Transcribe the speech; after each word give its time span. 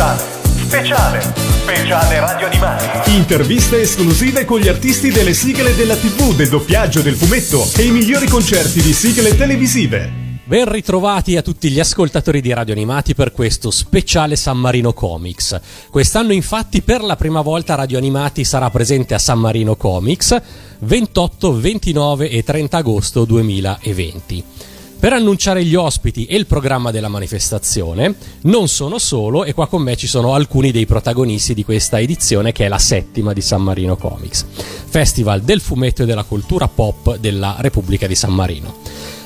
Speciale, 0.00 0.40
speciale, 0.40 1.20
speciale 1.20 2.20
Radio 2.20 2.46
Animati. 2.46 3.14
Interviste 3.14 3.82
esclusive 3.82 4.46
con 4.46 4.58
gli 4.58 4.68
artisti 4.68 5.10
delle 5.10 5.34
sigle 5.34 5.76
della 5.76 5.94
TV, 5.94 6.34
del 6.34 6.48
doppiaggio, 6.48 7.02
del 7.02 7.14
fumetto 7.14 7.68
e 7.76 7.82
i 7.82 7.90
migliori 7.90 8.26
concerti 8.26 8.80
di 8.80 8.94
sigle 8.94 9.36
televisive. 9.36 10.38
Ben 10.44 10.66
ritrovati 10.70 11.36
a 11.36 11.42
tutti 11.42 11.68
gli 11.68 11.78
ascoltatori 11.78 12.40
di 12.40 12.50
Radio 12.54 12.72
Animati 12.72 13.14
per 13.14 13.32
questo 13.32 13.70
speciale 13.70 14.36
San 14.36 14.56
Marino 14.56 14.94
Comics. 14.94 15.60
Quest'anno 15.90 16.32
infatti 16.32 16.80
per 16.80 17.02
la 17.02 17.16
prima 17.16 17.42
volta 17.42 17.74
Radio 17.74 17.98
Animati 17.98 18.42
sarà 18.42 18.70
presente 18.70 19.12
a 19.12 19.18
San 19.18 19.38
Marino 19.38 19.76
Comics 19.76 20.34
28, 20.78 21.60
29 21.60 22.30
e 22.30 22.42
30 22.42 22.76
agosto 22.78 23.26
2020. 23.26 24.44
Per 25.00 25.14
annunciare 25.14 25.64
gli 25.64 25.74
ospiti 25.74 26.26
e 26.26 26.36
il 26.36 26.44
programma 26.44 26.90
della 26.90 27.08
manifestazione, 27.08 28.14
non 28.42 28.68
sono 28.68 28.98
solo 28.98 29.44
e 29.44 29.54
qua 29.54 29.66
con 29.66 29.80
me 29.80 29.96
ci 29.96 30.06
sono 30.06 30.34
alcuni 30.34 30.72
dei 30.72 30.84
protagonisti 30.84 31.54
di 31.54 31.64
questa 31.64 31.98
edizione 31.98 32.52
che 32.52 32.66
è 32.66 32.68
la 32.68 32.76
settima 32.76 33.32
di 33.32 33.40
San 33.40 33.62
Marino 33.62 33.96
Comics, 33.96 34.44
Festival 34.90 35.40
del 35.40 35.62
fumetto 35.62 36.02
e 36.02 36.06
della 36.06 36.24
cultura 36.24 36.68
pop 36.68 37.16
della 37.16 37.56
Repubblica 37.60 38.06
di 38.06 38.14
San 38.14 38.34
Marino. 38.34 38.76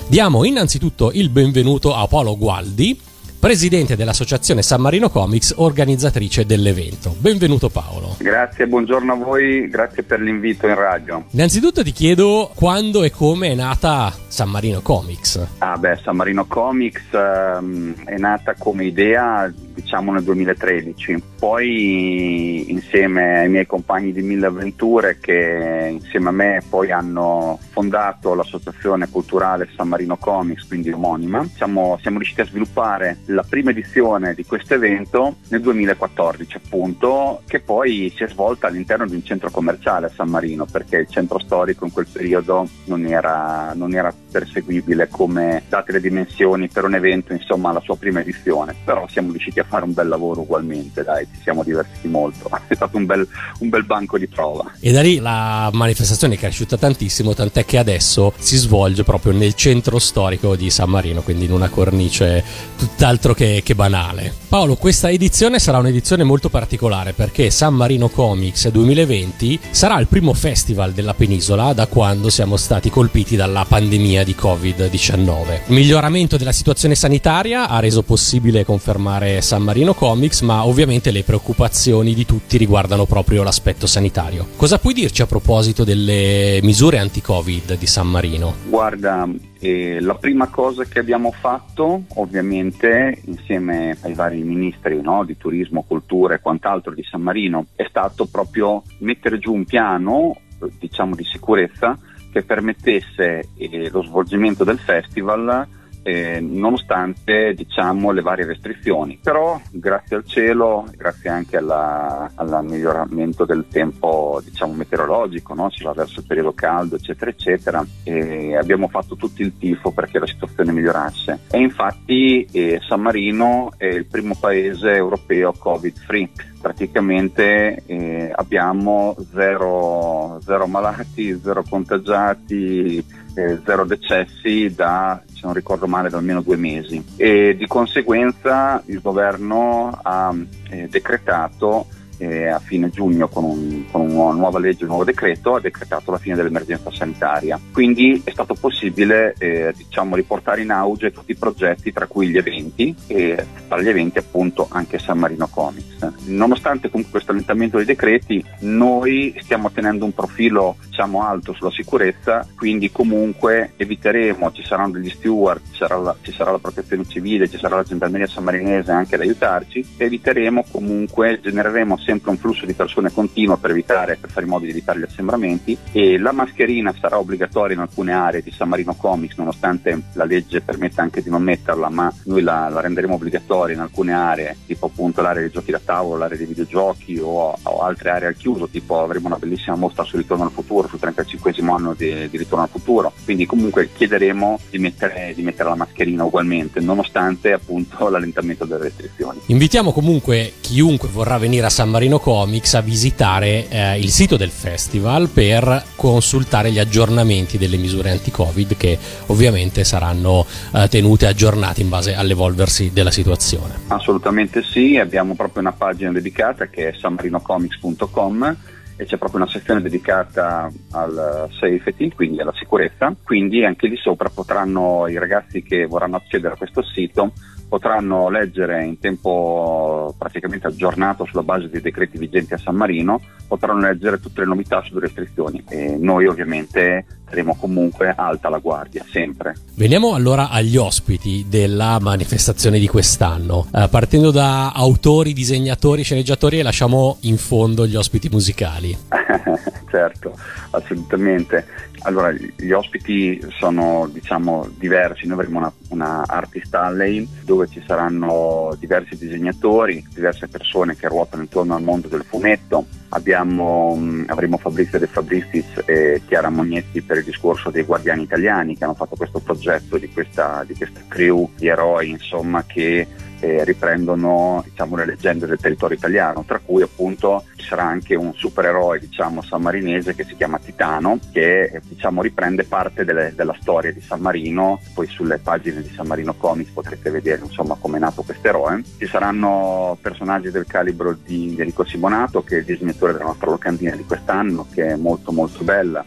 Diamo 0.06 0.44
innanzitutto 0.44 1.10
il 1.10 1.28
benvenuto 1.28 1.92
a 1.92 2.06
Paolo 2.06 2.38
Gualdi, 2.38 2.96
presidente 3.44 3.94
dell'Associazione 3.94 4.62
San 4.62 4.80
Marino 4.80 5.10
Comics, 5.10 5.52
organizzatrice 5.58 6.46
dell'evento. 6.46 7.14
Benvenuto 7.18 7.68
Paolo. 7.68 8.16
Grazie, 8.18 8.66
buongiorno 8.66 9.12
a 9.12 9.16
voi, 9.16 9.68
grazie 9.68 10.02
per 10.02 10.18
l'invito 10.20 10.66
in 10.66 10.74
radio. 10.74 11.26
Innanzitutto 11.32 11.82
ti 11.82 11.92
chiedo 11.92 12.50
quando 12.54 13.02
e 13.02 13.10
come 13.10 13.48
è 13.48 13.54
nata 13.54 14.10
San 14.28 14.48
Marino 14.48 14.80
Comics. 14.80 15.46
Ah 15.58 15.76
beh, 15.76 16.00
San 16.02 16.16
Marino 16.16 16.46
Comics 16.46 17.02
um, 17.12 17.94
è 18.06 18.16
nata 18.16 18.54
come 18.56 18.86
idea 18.86 19.52
diciamo 19.84 20.12
nel 20.12 20.22
2013, 20.22 21.22
poi 21.38 22.70
insieme 22.70 23.40
ai 23.40 23.48
miei 23.50 23.66
compagni 23.66 24.12
di 24.12 24.22
Mille 24.22 24.46
Avventure 24.46 25.18
che 25.20 25.88
insieme 25.92 26.30
a 26.30 26.32
me 26.32 26.62
poi 26.68 26.90
hanno 26.90 27.58
fondato 27.70 28.34
l'associazione 28.34 29.10
culturale 29.10 29.68
San 29.76 29.88
Marino 29.88 30.16
Comics, 30.16 30.66
quindi 30.66 30.90
omonima, 30.90 31.46
siamo, 31.54 31.98
siamo 32.00 32.16
riusciti 32.16 32.40
a 32.40 32.46
sviluppare 32.46 33.18
la 33.26 33.44
prima 33.46 33.70
edizione 33.70 34.32
di 34.34 34.44
questo 34.46 34.72
evento 34.72 35.36
nel 35.48 35.60
2014 35.60 36.56
appunto, 36.56 37.42
che 37.46 37.60
poi 37.60 38.10
si 38.16 38.24
è 38.24 38.28
svolta 38.28 38.68
all'interno 38.68 39.06
di 39.06 39.14
un 39.14 39.24
centro 39.24 39.50
commerciale 39.50 40.06
a 40.06 40.12
San 40.14 40.30
Marino, 40.30 40.64
perché 40.64 40.96
il 40.96 41.08
centro 41.08 41.38
storico 41.38 41.84
in 41.84 41.92
quel 41.92 42.06
periodo 42.10 42.66
non 42.86 43.04
era, 43.04 43.72
non 43.74 43.94
era 43.94 44.12
perseguibile 44.30 45.08
come 45.08 45.62
date 45.68 45.92
le 45.92 46.00
dimensioni 46.00 46.68
per 46.68 46.84
un 46.84 46.94
evento, 46.94 47.34
insomma, 47.34 47.68
alla 47.68 47.80
sua 47.80 47.96
prima 47.98 48.20
edizione, 48.20 48.74
però 48.82 49.06
siamo 49.08 49.30
riusciti 49.30 49.60
a 49.60 49.64
fare 49.64 49.73
un 49.82 49.92
bel 49.92 50.06
lavoro 50.06 50.42
ugualmente, 50.42 51.02
dai, 51.02 51.26
ci 51.34 51.40
siamo 51.42 51.64
divertiti 51.64 52.06
molto, 52.06 52.48
è 52.68 52.74
stato 52.74 52.96
un 52.96 53.06
bel, 53.06 53.26
un 53.58 53.68
bel 53.68 53.84
banco 53.84 54.16
di 54.18 54.28
prova. 54.28 54.72
E 54.78 54.92
da 54.92 55.02
lì 55.02 55.18
la 55.18 55.70
manifestazione 55.72 56.34
è 56.34 56.38
cresciuta 56.38 56.76
tantissimo, 56.76 57.34
tant'è 57.34 57.64
che 57.64 57.78
adesso 57.78 58.32
si 58.38 58.56
svolge 58.56 59.02
proprio 59.02 59.32
nel 59.32 59.54
centro 59.54 59.98
storico 59.98 60.54
di 60.54 60.70
San 60.70 60.90
Marino, 60.90 61.22
quindi 61.22 61.46
in 61.46 61.52
una 61.52 61.68
cornice 61.68 62.44
tutt'altro 62.78 63.34
che, 63.34 63.62
che 63.64 63.74
banale. 63.74 64.32
Paolo, 64.48 64.76
questa 64.76 65.10
edizione 65.10 65.58
sarà 65.58 65.78
un'edizione 65.78 66.22
molto 66.22 66.48
particolare 66.48 67.12
perché 67.12 67.50
San 67.50 67.74
Marino 67.74 68.08
Comics 68.08 68.68
2020 68.68 69.58
sarà 69.70 69.98
il 69.98 70.06
primo 70.06 70.32
festival 70.32 70.92
della 70.92 71.14
penisola 71.14 71.72
da 71.72 71.86
quando 71.88 72.30
siamo 72.30 72.56
stati 72.56 72.90
colpiti 72.90 73.34
dalla 73.34 73.64
pandemia 73.66 74.22
di 74.22 74.36
Covid-19. 74.38 75.52
Il 75.66 75.74
miglioramento 75.74 76.36
della 76.36 76.52
situazione 76.52 76.94
sanitaria 76.94 77.68
ha 77.68 77.80
reso 77.80 78.02
possibile 78.02 78.64
confermare 78.64 79.40
San 79.40 79.63
Marino 79.64 79.94
Comics, 79.94 80.42
ma 80.42 80.66
ovviamente 80.66 81.10
le 81.10 81.24
preoccupazioni 81.24 82.14
di 82.14 82.24
tutti 82.24 82.56
riguardano 82.56 83.06
proprio 83.06 83.42
l'aspetto 83.42 83.86
sanitario. 83.86 84.46
Cosa 84.56 84.78
puoi 84.78 84.94
dirci 84.94 85.22
a 85.22 85.26
proposito 85.26 85.82
delle 85.82 86.60
misure 86.62 86.98
anti-Covid 86.98 87.76
di 87.76 87.86
San 87.86 88.08
Marino? 88.08 88.54
Guarda, 88.68 89.28
eh, 89.58 89.98
la 90.00 90.14
prima 90.14 90.48
cosa 90.48 90.84
che 90.84 90.98
abbiamo 90.98 91.32
fatto, 91.32 92.04
ovviamente, 92.16 93.22
insieme 93.24 93.96
ai 94.02 94.12
vari 94.12 94.42
ministri 94.42 95.00
no, 95.00 95.24
di 95.24 95.36
turismo, 95.36 95.84
cultura 95.88 96.34
e 96.34 96.40
quant'altro 96.40 96.92
di 96.92 97.02
San 97.02 97.22
Marino, 97.22 97.66
è 97.74 97.86
stato 97.88 98.26
proprio 98.26 98.82
mettere 98.98 99.38
giù 99.38 99.54
un 99.54 99.64
piano, 99.64 100.36
diciamo, 100.78 101.14
di 101.14 101.24
sicurezza 101.24 101.98
che 102.30 102.42
permettesse 102.42 103.48
eh, 103.56 103.88
lo 103.90 104.02
svolgimento 104.02 104.64
del 104.64 104.78
festival 104.78 105.66
eh, 106.04 106.38
nonostante 106.38 107.54
diciamo, 107.54 108.12
le 108.12 108.20
varie 108.20 108.44
restrizioni. 108.44 109.18
Però 109.20 109.60
grazie 109.70 110.16
al 110.16 110.26
cielo, 110.26 110.84
grazie 110.96 111.30
anche 111.30 111.56
alla, 111.56 112.30
al 112.34 112.64
miglioramento 112.64 113.44
del 113.44 113.66
tempo 113.68 114.40
diciamo, 114.44 114.74
meteorologico, 114.74 115.54
no? 115.54 115.70
si 115.70 115.82
va 115.82 115.92
verso 115.92 116.20
il 116.20 116.26
periodo 116.26 116.52
caldo 116.52 116.96
eccetera 116.96 117.30
eccetera, 117.30 117.84
e 118.04 118.56
abbiamo 118.56 118.88
fatto 118.88 119.16
tutto 119.16 119.42
il 119.42 119.56
tifo 119.58 119.90
perché 119.90 120.18
la 120.18 120.26
situazione 120.26 120.72
migliorasse. 120.72 121.40
E 121.50 121.58
infatti 121.58 122.46
eh, 122.52 122.80
San 122.86 123.00
Marino 123.00 123.72
è 123.76 123.86
il 123.86 124.04
primo 124.04 124.36
paese 124.38 124.92
europeo 124.92 125.52
covid 125.58 125.96
free 125.96 126.30
praticamente 126.64 127.82
eh, 127.84 128.32
abbiamo 128.34 129.14
zero, 129.34 130.38
zero, 130.42 130.66
malati, 130.66 131.38
zero 131.38 131.62
contagiati, 131.68 133.04
eh, 133.34 133.58
zero 133.64 133.84
decessi 133.84 134.72
da, 134.74 135.22
se 135.26 135.40
non 135.42 135.52
ricordo 135.52 135.86
male, 135.86 136.08
da 136.08 136.18
almeno 136.18 136.40
due 136.40 136.56
mesi. 136.56 137.04
E 137.16 137.56
di 137.56 137.66
conseguenza 137.66 138.82
il 138.86 139.00
governo 139.00 139.98
ha 140.02 140.34
eh, 140.70 140.88
decretato 140.88 141.86
eh, 142.24 142.48
a 142.48 142.58
fine 142.58 142.90
giugno 142.90 143.28
con, 143.28 143.44
un, 143.44 143.84
con, 143.90 144.02
una 144.02 144.32
nuova 144.32 144.58
legge, 144.58 144.84
un 144.84 144.90
nuovo 144.90 145.04
decreto, 145.04 145.56
ha 145.56 145.60
decretato 145.60 146.10
la 146.10 146.18
fine 146.18 146.34
dell'emergenza 146.34 146.90
sanitaria. 146.90 147.60
Quindi 147.72 148.20
è 148.24 148.30
stato 148.30 148.54
possibile 148.54 149.34
eh, 149.38 149.72
diciamo, 149.76 150.16
riportare 150.16 150.62
in 150.62 150.70
auge 150.70 151.12
tutti 151.12 151.32
i 151.32 151.36
progetti, 151.36 151.92
tra 151.92 152.06
cui 152.06 152.28
gli 152.28 152.36
eventi, 152.36 152.94
e 153.06 153.44
tra 153.68 153.80
gli 153.80 153.88
eventi 153.88 154.18
appunto 154.18 154.66
anche 154.70 154.98
San 154.98 155.18
Marino 155.18 155.48
Comics. 155.48 156.12
Nonostante 156.26 156.88
comunque 156.88 157.12
questo 157.12 157.32
allentamento 157.32 157.76
dei 157.76 157.86
decreti, 157.86 158.44
noi 158.60 159.36
stiamo 159.40 159.70
tenendo 159.70 160.04
un 160.04 160.12
profilo 160.12 160.76
diciamo, 160.86 161.22
alto 161.22 161.52
sulla 161.52 161.70
sicurezza, 161.70 162.46
quindi 162.56 162.90
comunque 162.90 163.72
eviteremo, 163.76 164.52
ci 164.52 164.64
saranno 164.64 164.92
degli 164.92 165.10
steward, 165.10 165.60
ci 165.70 165.78
sarà 165.78 165.96
la, 165.96 166.16
ci 166.22 166.32
sarà 166.32 166.52
la 166.52 166.58
protezione 166.58 167.04
civile, 167.06 167.48
ci 167.48 167.58
sarà 167.58 167.76
la 167.76 167.82
gendarmeria 167.82 168.26
sammarinese 168.26 168.92
anche 168.92 169.16
ad 169.16 169.20
aiutarci, 169.20 169.84
eviteremo 169.96 170.64
comunque, 170.70 171.40
genereremo 171.42 171.98
sempre 171.98 172.13
un 172.22 172.36
flusso 172.38 172.66
di 172.66 172.72
persone 172.74 173.12
continuo 173.12 173.56
per 173.56 173.70
evitare, 173.70 174.16
per 174.20 174.30
fare 174.30 174.44
in 174.44 174.52
modo 174.52 174.64
di 174.64 174.70
evitare 174.70 174.98
gli 174.98 175.04
assembramenti 175.04 175.76
e 175.92 176.18
la 176.18 176.32
mascherina 176.32 176.94
sarà 176.98 177.18
obbligatoria 177.18 177.74
in 177.74 177.82
alcune 177.82 178.12
aree 178.12 178.42
di 178.42 178.50
San 178.50 178.68
Marino 178.68 178.94
Comics, 178.94 179.36
nonostante 179.36 180.02
la 180.12 180.24
legge 180.24 180.60
permetta 180.60 181.02
anche 181.02 181.22
di 181.22 181.30
non 181.30 181.42
metterla, 181.42 181.88
ma 181.88 182.12
noi 182.24 182.42
la, 182.42 182.68
la 182.68 182.80
renderemo 182.80 183.14
obbligatoria 183.14 183.74
in 183.74 183.80
alcune 183.80 184.12
aree, 184.12 184.56
tipo 184.66 184.86
appunto 184.86 185.22
l'area 185.22 185.42
dei 185.42 185.50
giochi 185.50 185.70
da 185.70 185.80
tavolo, 185.84 186.18
l'area 186.18 186.36
dei 186.36 186.46
videogiochi 186.46 187.18
o, 187.18 187.56
o 187.60 187.78
altre 187.80 188.10
aree 188.10 188.28
al 188.28 188.36
chiuso, 188.36 188.68
tipo 188.68 189.00
avremo 189.00 189.26
una 189.26 189.36
bellissima 189.36 189.76
mostra 189.76 190.04
sul 190.04 190.20
ritorno 190.20 190.44
al 190.44 190.50
futuro, 190.50 190.88
sul 190.88 190.98
35 190.98 191.52
anno 191.74 191.94
di, 191.94 192.28
di 192.28 192.36
ritorno 192.36 192.64
al 192.64 192.70
futuro, 192.70 193.12
quindi 193.24 193.46
comunque 193.46 193.90
chiederemo 193.92 194.58
di 194.70 194.78
mettere, 194.78 195.32
di 195.34 195.42
mettere 195.42 195.68
la 195.68 195.74
mascherina 195.74 196.24
ugualmente, 196.24 196.80
nonostante 196.80 197.52
appunto 197.52 198.08
l'allentamento 198.08 198.64
delle 198.64 198.84
restrizioni. 198.84 199.40
Invitiamo 199.46 199.92
comunque 199.92 200.54
chiunque 200.60 201.08
vorrà 201.08 201.38
venire 201.38 201.66
a 201.66 201.70
San 201.70 201.90
Marino 201.94 202.18
Comics 202.18 202.74
a 202.74 202.80
visitare 202.80 203.68
eh, 203.68 204.00
il 204.00 204.08
sito 204.08 204.36
del 204.36 204.50
festival 204.50 205.28
per 205.28 205.80
consultare 205.94 206.72
gli 206.72 206.80
aggiornamenti 206.80 207.56
delle 207.56 207.76
misure 207.76 208.10
anti-Covid 208.10 208.76
che 208.76 208.98
ovviamente 209.26 209.84
saranno 209.84 210.44
eh, 210.74 210.88
tenute 210.88 211.28
aggiornate 211.28 211.82
in 211.82 211.88
base 211.88 212.16
all'evolversi 212.16 212.90
della 212.92 213.12
situazione. 213.12 213.74
Assolutamente 213.86 214.64
sì, 214.64 214.96
abbiamo 214.96 215.36
proprio 215.36 215.62
una 215.62 215.70
pagina 215.70 216.10
dedicata 216.10 216.66
che 216.66 216.88
è 216.88 216.94
sanmarinocomics.com 216.98 218.56
e 218.96 219.04
c'è 219.04 219.16
proprio 219.16 219.42
una 219.42 219.50
sezione 219.50 219.80
dedicata 219.80 220.68
al 220.90 221.48
safety, 221.52 222.10
quindi 222.10 222.40
alla 222.40 222.54
sicurezza, 222.56 223.14
quindi 223.22 223.64
anche 223.64 223.86
lì 223.86 223.96
sopra 223.96 224.30
potranno 224.30 225.06
i 225.06 225.16
ragazzi 225.16 225.62
che 225.62 225.86
vorranno 225.86 226.16
accedere 226.16 226.54
a 226.54 226.56
questo 226.56 226.82
sito 226.82 227.30
potranno 227.74 228.30
leggere 228.30 228.84
in 228.84 229.00
tempo 229.00 230.14
praticamente 230.16 230.68
aggiornato 230.68 231.24
sulla 231.24 231.42
base 231.42 231.68
dei 231.68 231.80
decreti 231.80 232.18
vigenti 232.18 232.54
a 232.54 232.56
San 232.56 232.76
Marino, 232.76 233.20
potranno 233.48 233.80
leggere 233.80 234.20
tutte 234.20 234.42
le 234.42 234.46
novità 234.46 234.80
sulle 234.82 235.00
restrizioni 235.00 235.60
e 235.68 235.96
noi 235.98 236.26
ovviamente 236.26 237.04
staremo 237.24 237.56
comunque 237.56 238.14
alta 238.16 238.48
la 238.48 238.58
guardia, 238.58 239.04
sempre. 239.10 239.56
Veniamo 239.74 240.14
allora 240.14 240.50
agli 240.50 240.76
ospiti 240.76 241.46
della 241.48 241.98
manifestazione 242.00 242.78
di 242.78 242.86
quest'anno, 242.86 243.66
uh, 243.72 243.88
partendo 243.88 244.30
da 244.30 244.70
autori, 244.70 245.32
disegnatori, 245.32 246.04
sceneggiatori 246.04 246.60
e 246.60 246.62
lasciamo 246.62 247.16
in 247.22 247.38
fondo 247.38 247.88
gli 247.88 247.96
ospiti 247.96 248.28
musicali. 248.28 248.96
certo, 249.90 250.32
assolutamente. 250.70 251.66
Allora, 252.06 252.30
gli 252.32 252.70
ospiti 252.70 253.40
sono 253.58 254.08
diciamo 254.12 254.68
diversi, 254.76 255.26
noi 255.26 255.38
avremo 255.38 255.58
una, 255.58 255.72
una 255.88 256.22
Artist 256.26 256.74
Alley 256.74 257.26
dove 257.44 257.66
ci 257.66 257.82
saranno 257.86 258.76
diversi 258.78 259.16
disegnatori, 259.16 260.04
diverse 260.12 260.48
persone 260.48 260.96
che 260.96 261.08
ruotano 261.08 261.42
intorno 261.42 261.74
al 261.74 261.82
mondo 261.82 262.08
del 262.08 262.22
fumetto. 262.22 262.84
Abbiamo, 263.08 263.96
mm, 263.96 264.24
avremo 264.26 264.58
Fabrizio 264.58 264.98
De 264.98 265.06
Fabricis 265.06 265.64
e 265.86 266.20
Chiara 266.26 266.50
Mognetti 266.50 267.00
per 267.00 267.18
il 267.18 267.24
discorso 267.24 267.70
dei 267.70 267.84
guardiani 267.84 268.24
italiani 268.24 268.76
che 268.76 268.84
hanno 268.84 268.94
fatto 268.94 269.16
questo 269.16 269.38
progetto 269.38 269.96
di 269.96 270.10
questa, 270.12 270.62
di 270.66 270.74
questa 270.74 271.00
crew 271.08 271.48
di 271.56 271.68
eroi 271.68 272.10
insomma, 272.10 272.64
che 272.66 273.06
eh, 273.40 273.64
riprendono 273.64 274.62
diciamo, 274.64 274.96
le 274.96 275.06
leggende 275.06 275.46
del 275.46 275.58
territorio 275.58 275.96
italiano, 275.96 276.44
tra 276.46 276.60
cui 276.64 276.82
appunto 276.82 277.44
ci 277.56 277.66
sarà 277.66 277.84
anche 277.84 278.14
un 278.14 278.32
supereroe 278.34 278.98
diciamo, 278.98 279.42
sammarinese 279.42 280.14
che 280.14 280.24
si 280.24 280.36
chiama 280.36 280.58
Titano, 280.58 281.18
che 281.32 281.80
diciamo, 281.84 282.22
riprende 282.22 282.64
parte 282.64 283.04
delle, 283.04 283.32
della 283.34 283.56
storia 283.60 283.92
di 283.92 284.00
San 284.00 284.20
Marino, 284.20 284.80
poi 284.94 285.06
sulle 285.06 285.38
pagine 285.38 285.82
di 285.82 285.90
San 285.94 286.06
Marino 286.06 286.34
Comics 286.34 286.70
potrete 286.70 287.10
vedere 287.10 287.42
insomma 287.44 287.76
come 287.78 287.96
è 287.96 288.00
nato 288.00 288.22
questo 288.22 288.48
eroe. 288.48 288.82
Ci 288.98 289.06
saranno 289.06 289.96
personaggi 290.00 290.50
del 290.50 290.66
calibro 290.66 291.16
di 291.24 291.54
Enrico 291.58 291.84
Simonato, 291.84 292.42
che 292.42 292.56
è 292.56 292.58
il 292.58 292.64
disegnatore 292.64 293.12
della 293.12 293.24
nostra 293.24 293.50
locandina 293.50 293.94
di 293.96 294.04
quest'anno, 294.04 294.66
che 294.72 294.88
è 294.88 294.96
molto 294.96 295.32
molto 295.32 295.64
bella 295.64 296.04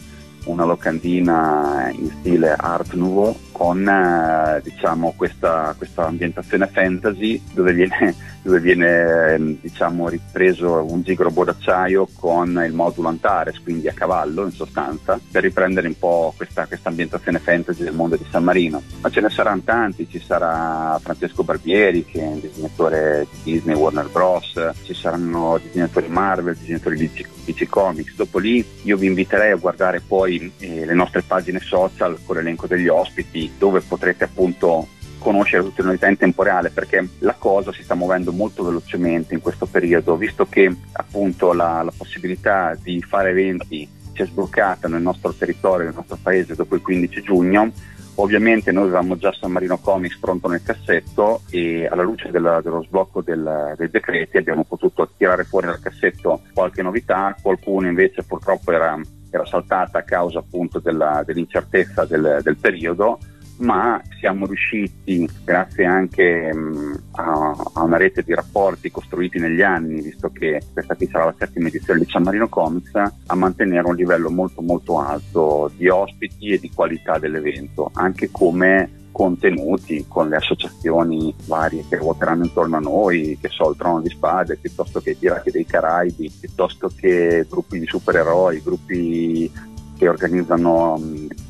una 0.48 0.66
locandina 0.66 1.90
in 1.92 2.10
stile 2.20 2.56
Art 2.58 2.94
Nouveau 2.94 3.38
con 3.52 3.88
eh, 3.88 4.62
diciamo, 4.64 5.14
questa, 5.16 5.74
questa, 5.78 6.06
ambientazione 6.06 6.68
fantasy 6.68 7.42
dove 7.54 7.74
viene, 7.74 8.16
dove 8.48 8.62
viene 8.62 9.34
ehm, 9.34 9.58
diciamo, 9.60 10.08
ripreso 10.08 10.86
un 10.90 11.04
zigrobo 11.04 11.44
d'acciaio 11.44 12.08
con 12.14 12.64
il 12.66 12.72
modulo 12.72 13.10
Antares, 13.10 13.60
quindi 13.62 13.90
a 13.90 13.94
cavallo 13.94 14.46
in 14.46 14.52
sostanza, 14.52 15.20
per 15.30 15.44
riprendere 15.44 15.88
un 15.88 16.00
po' 16.00 16.34
questa, 16.36 16.66
questa 16.66 16.88
ambientazione 16.88 17.40
fantasy 17.40 17.84
del 17.84 17.94
mondo 17.94 18.16
di 18.16 18.26
San 18.32 18.46
Marino. 18.46 18.82
Ma 19.02 19.10
ce 19.10 19.20
ne 19.20 19.30
saranno 19.30 19.64
tanti, 19.66 20.08
ci 20.10 20.22
sarà 20.22 20.98
Francesco 21.04 21.44
Barbieri 21.44 22.06
che 22.06 22.22
è 22.22 22.26
un 22.26 22.40
disegnatore 22.40 23.28
di 23.44 23.52
Disney, 23.52 23.76
Warner 23.76 24.08
Bros., 24.10 24.54
ci 24.84 24.94
saranno 24.94 25.60
disegnatori 25.62 26.08
Marvel, 26.08 26.56
disegnatori 26.56 26.96
di 26.96 27.12
DC 27.44 27.68
Comics. 27.68 28.16
Dopo 28.16 28.40
lì 28.40 28.66
io 28.84 28.96
vi 28.96 29.08
inviterei 29.08 29.52
a 29.52 29.58
guardare 29.58 30.00
poi 30.00 30.50
eh, 30.60 30.86
le 30.86 30.94
nostre 30.94 31.22
pagine 31.22 31.60
social 31.60 32.18
con 32.24 32.38
l'elenco 32.38 32.66
degli 32.66 32.88
ospiti 32.88 33.52
dove 33.58 33.82
potrete 33.82 34.24
appunto 34.24 34.88
conoscere 35.18 35.64
tutte 35.64 35.82
le 35.82 35.88
novità 35.88 36.08
in 36.08 36.18
tempo 36.18 36.44
reale 36.44 36.70
perché 36.70 37.08
la 37.20 37.36
cosa 37.38 37.72
si 37.72 37.84
sta 37.84 37.96
muovendo 37.96 38.32
molto 38.32 38.64
velocemente 38.64 39.34
in 39.34 39.42
questo 39.42 39.66
periodo, 39.66 40.16
visto 40.16 40.48
che 40.48 40.74
appunto 40.94 41.54
la, 41.54 41.82
la 41.84 41.94
possibilità 41.96 42.78
di 42.82 43.02
fare 43.02 43.32
eventi 43.32 43.88
si 44.14 44.24
è 44.24 44.26
sbloccata 44.26 44.88
nel 44.88 45.02
nostro 45.02 45.32
territorio, 45.34 45.86
nel 45.86 45.96
nostro 45.96 46.18
paese 46.22 46.56
dopo 46.56 46.76
il 46.76 46.82
15 46.82 47.22
giugno. 47.22 47.72
Ovviamente 48.20 48.72
noi 48.72 48.86
avevamo 48.86 49.16
già 49.16 49.32
San 49.32 49.52
Marino 49.52 49.78
Comics 49.78 50.18
pronto 50.18 50.48
nel 50.48 50.64
cassetto 50.64 51.42
e 51.52 51.86
alla 51.86 52.02
luce 52.02 52.32
della, 52.32 52.62
dello 52.62 52.82
sblocco 52.82 53.22
del, 53.22 53.76
dei 53.78 53.90
decreti 53.92 54.38
abbiamo 54.38 54.64
potuto 54.64 55.08
tirare 55.16 55.44
fuori 55.44 55.68
dal 55.68 55.80
cassetto 55.80 56.42
qualche 56.52 56.82
novità, 56.82 57.36
qualcuno 57.40 57.88
invece 57.88 58.24
purtroppo 58.24 58.72
era, 58.72 59.00
era 59.30 59.46
saltata 59.46 60.00
a 60.00 60.04
causa 60.04 60.40
appunto 60.40 60.80
della, 60.80 61.22
dell'incertezza 61.24 62.06
del, 62.06 62.40
del 62.42 62.58
periodo 62.58 63.20
ma 63.58 64.02
siamo 64.20 64.46
riusciti, 64.46 65.28
grazie 65.44 65.86
anche 65.86 66.54
mh, 66.54 67.04
a, 67.12 67.56
a, 67.74 67.84
una 67.84 67.98
rete 67.98 68.24
di 68.24 68.34
rapporti 68.34 68.92
costruiti 68.92 69.40
negli 69.40 69.62
anni, 69.62 70.02
visto 70.02 70.30
che 70.30 70.62
questa 70.72 70.96
qui 70.96 71.08
sarà 71.08 71.26
la 71.26 71.36
settima 71.38 71.68
edizione 71.68 72.00
di 72.00 72.10
San 72.10 72.24
Marino 72.24 72.48
Comics, 72.48 72.94
a 72.94 73.36
mantenere 73.36 73.88
un 73.88 73.96
livello 73.96 74.30
molto 74.30 74.62
molto 74.62 75.00
alto 75.00 75.72
di 75.76 75.88
ospiti 75.88 76.50
e 76.50 76.60
di 76.60 76.72
qualità 76.74 77.18
dell'evento, 77.18 77.90
anche 77.94 78.30
come 78.32 79.06
contenuti 79.18 80.06
con 80.08 80.30
le 80.30 80.36
associazioni 80.36 81.34
varie 81.48 81.84
che 81.90 81.96
ruoteranno 81.96 82.44
intorno 82.44 82.78
a 82.78 82.82
noi, 82.82 83.36
che 83.42 83.50
so, 83.50 83.72
il 83.72 83.76
Trono 83.76 84.02
di 84.02 84.10
Spade, 84.10 84.58
piuttosto 84.58 85.02
che 85.02 85.12
i 85.12 85.16
Pirati 85.16 85.50
dei 85.50 85.66
Caraibi, 85.66 86.32
piuttosto 86.40 86.92
che 86.96 87.44
gruppi 87.50 87.80
di 87.80 87.88
supereroi, 87.88 88.62
gruppi 88.62 89.52
che 89.98 90.08
organizzano 90.08 91.02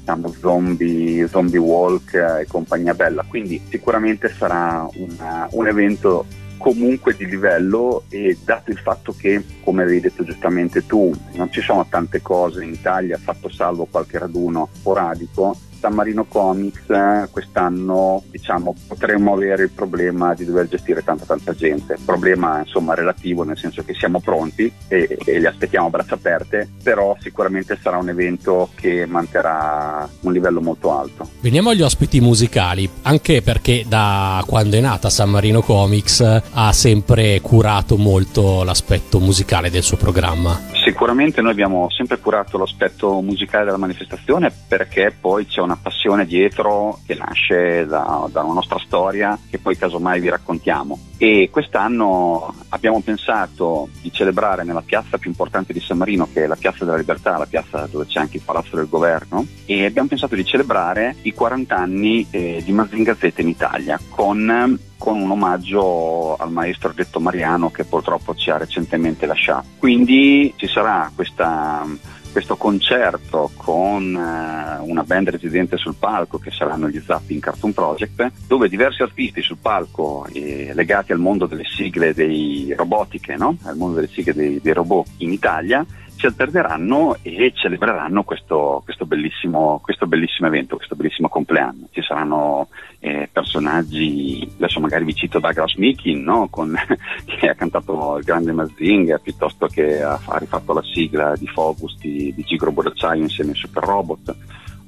diciamo, 0.08 0.34
zombie, 0.40 1.28
zombie 1.28 1.60
walk 1.60 2.14
e 2.14 2.46
compagnia 2.48 2.94
bella, 2.94 3.26
quindi 3.28 3.62
sicuramente 3.70 4.30
sarà 4.30 4.88
una, 4.94 5.48
un 5.52 5.68
evento 5.68 6.26
comunque 6.58 7.14
di 7.16 7.26
livello 7.26 8.04
e 8.10 8.38
dato 8.44 8.72
il 8.72 8.78
fatto 8.78 9.14
che, 9.16 9.44
come 9.64 9.84
avevi 9.84 10.00
detto 10.00 10.24
giustamente 10.24 10.86
tu, 10.86 11.14
non 11.34 11.52
ci 11.52 11.62
sono 11.62 11.86
tante 11.90 12.22
cose 12.22 12.64
in 12.64 12.72
Italia, 12.72 13.18
fatto 13.18 13.50
salvo 13.50 13.86
qualche 13.90 14.18
raduno 14.18 14.70
sporadico, 14.72 15.56
San 15.80 15.94
Marino 15.94 16.26
Comics 16.26 16.90
eh, 16.90 17.28
quest'anno 17.32 18.24
diciamo, 18.30 18.76
potremmo 18.88 19.34
avere 19.34 19.64
il 19.64 19.70
problema 19.70 20.34
di 20.34 20.46
dover 20.46 20.68
gestire 20.68 21.04
tanta 21.04 21.26
tanta 21.26 21.54
gente, 21.54 21.98
problema 22.04 22.60
insomma 22.60 22.94
relativo 22.94 23.44
nel 23.44 23.58
senso 23.58 23.84
che 23.84 23.94
siamo 23.94 24.20
pronti 24.20 24.72
e, 24.88 25.18
e 25.26 25.40
li 25.40 25.46
aspettiamo 25.46 25.88
a 25.88 25.90
braccia 25.90 26.16
aperte, 26.16 26.70
però 26.82 27.16
sicuramente 27.20 27.78
sarà 27.82 27.98
un 27.98 28.10
evento 28.10 28.70
che 28.76 29.06
manterrà 29.06 30.08
un 30.22 30.34
livello 30.34 30.62
molto 30.62 30.98
alto. 30.98 31.30
Veniamo 31.42 31.70
agli 31.70 31.82
ospiti 31.82 32.20
musicali, 32.20 32.90
anche 33.04 33.42
perché 33.42 33.86
da 33.88 34.44
quando 34.48 34.78
è 34.78 34.82
nata 34.82 35.10
San 35.10 35.30
Marino 35.30 35.62
Comics 35.62 36.42
ha 36.52 36.72
sempre 36.74 37.40
curato 37.42 37.98
molto 37.98 38.64
l'aspetto 38.64 39.20
musicale 39.20 39.70
del 39.70 39.84
suo 39.84 39.98
programma. 39.98 40.60
Sicuramente 40.84 41.42
noi 41.42 41.52
abbiamo 41.52 41.90
sempre 41.90 42.18
curato 42.20 42.58
l'aspetto 42.58 43.22
musicale 43.22 43.66
della 43.66 43.78
manifestazione 43.78 44.52
perché 44.68 45.14
poi 45.20 45.46
c'è 45.46 45.60
una 45.68 45.78
passione 45.82 46.26
dietro 46.26 47.00
che 47.06 47.14
nasce 47.14 47.86
da, 47.86 48.28
da 48.32 48.42
una 48.42 48.54
nostra 48.54 48.80
storia 48.80 49.38
che 49.50 49.60
poi 49.60 49.78
casomai 49.78 50.20
vi 50.20 50.30
raccontiamo. 50.30 50.98
E 51.18 51.50
quest'anno 51.52 52.54
abbiamo 52.70 53.02
pensato 53.02 53.90
di 54.02 54.12
celebrare 54.12 54.64
nella 54.64 54.82
piazza 54.82 55.18
più 55.18 55.30
importante 55.30 55.74
di 55.74 55.80
San 55.80 55.98
Marino, 55.98 56.28
che 56.32 56.44
è 56.44 56.48
la 56.48 56.56
Piazza 56.56 56.86
della 56.86 56.98
Libertà, 56.98 57.38
la 57.38 57.46
piazza 57.46 57.88
dove 57.92 58.06
c'è 58.06 58.20
anche 58.20 58.38
il 58.38 58.44
Palazzo 58.44 58.76
del 58.76 58.88
Governo, 58.88 59.46
e 59.66 59.86
abbiamo 59.86 60.08
pensato 60.08 60.36
di 60.36 60.46
celebrare 60.46 61.16
i 61.24 61.34
40 61.34 61.76
anni 61.76 62.26
eh, 62.30 62.62
di 62.64 62.72
Mazinga 62.72 63.16
in 63.38 63.48
Italia 63.48 64.00
con 64.10 64.80
con 64.98 65.22
un 65.22 65.30
omaggio 65.30 66.36
al 66.36 66.52
maestro 66.52 66.92
detto 66.92 67.20
Mariano 67.20 67.70
che 67.70 67.86
purtroppo 67.86 68.34
ci 68.36 68.50
ha 68.50 68.58
recentemente 68.58 69.26
lasciato. 69.26 69.68
Quindi 69.78 70.54
ci 70.58 70.68
sarà 70.68 71.12
questa 71.14 71.86
questo 72.32 72.56
concerto 72.56 73.52
con 73.56 74.16
eh, 74.16 74.80
una 74.82 75.04
band 75.04 75.30
residente 75.30 75.78
sul 75.78 75.96
palco 75.96 76.38
che 76.38 76.52
saranno 76.52 76.90
gli 76.90 77.02
Zapping 77.04 77.42
Cartoon 77.42 77.74
Project, 77.74 78.32
dove 78.48 78.70
diversi 78.70 79.02
artisti 79.02 79.42
sul 79.42 79.58
palco 79.62 80.26
eh, 80.32 80.72
legati 80.74 81.12
al 81.12 81.20
mondo 81.20 81.46
delle 81.46 81.66
sigle 81.66 82.14
dei 82.14 82.74
robotiche, 82.76 83.36
no? 83.36 83.58
al 83.64 83.76
mondo 83.76 83.96
delle 83.96 84.10
sigle 84.10 84.34
dei, 84.34 84.60
dei 84.62 84.74
robot 84.74 85.08
in 85.18 85.32
Italia, 85.32 85.86
si 86.18 86.26
alterneranno 86.26 87.18
e 87.22 87.52
celebreranno 87.54 88.24
questo, 88.24 88.82
questo, 88.84 89.06
bellissimo, 89.06 89.80
questo, 89.84 90.08
bellissimo, 90.08 90.48
evento, 90.48 90.76
questo 90.76 90.96
bellissimo 90.96 91.30
compleanno. 91.30 91.88
Ci 91.92 92.02
saranno 92.02 92.70
eh, 93.00 93.30
personaggi, 93.32 94.50
adesso 94.56 94.80
magari 94.80 95.06
vi 95.06 95.14
cito 95.14 95.40
Douglas 95.40 95.76
Mikin, 95.76 96.24
no? 96.24 96.48
Con, 96.50 96.76
che 97.26 97.50
ha 97.50 97.54
cantato 97.54 98.18
il 98.18 98.24
grande 98.24 98.52
Mazinger, 98.52 99.22
piuttosto 99.22 99.68
che 99.68 100.02
ha, 100.02 100.20
ha 100.26 100.38
rifatto 100.38 100.74
la 100.74 100.84
sigla 100.84 101.34
di 101.36 101.48
Focus 101.48 101.98
di, 102.00 102.34
di 102.36 102.44
Gigro 102.44 102.72
Boracciaio 102.72 103.22
insieme 103.22 103.52
ai 103.52 103.58
Super 103.58 103.84
Robot 103.84 104.36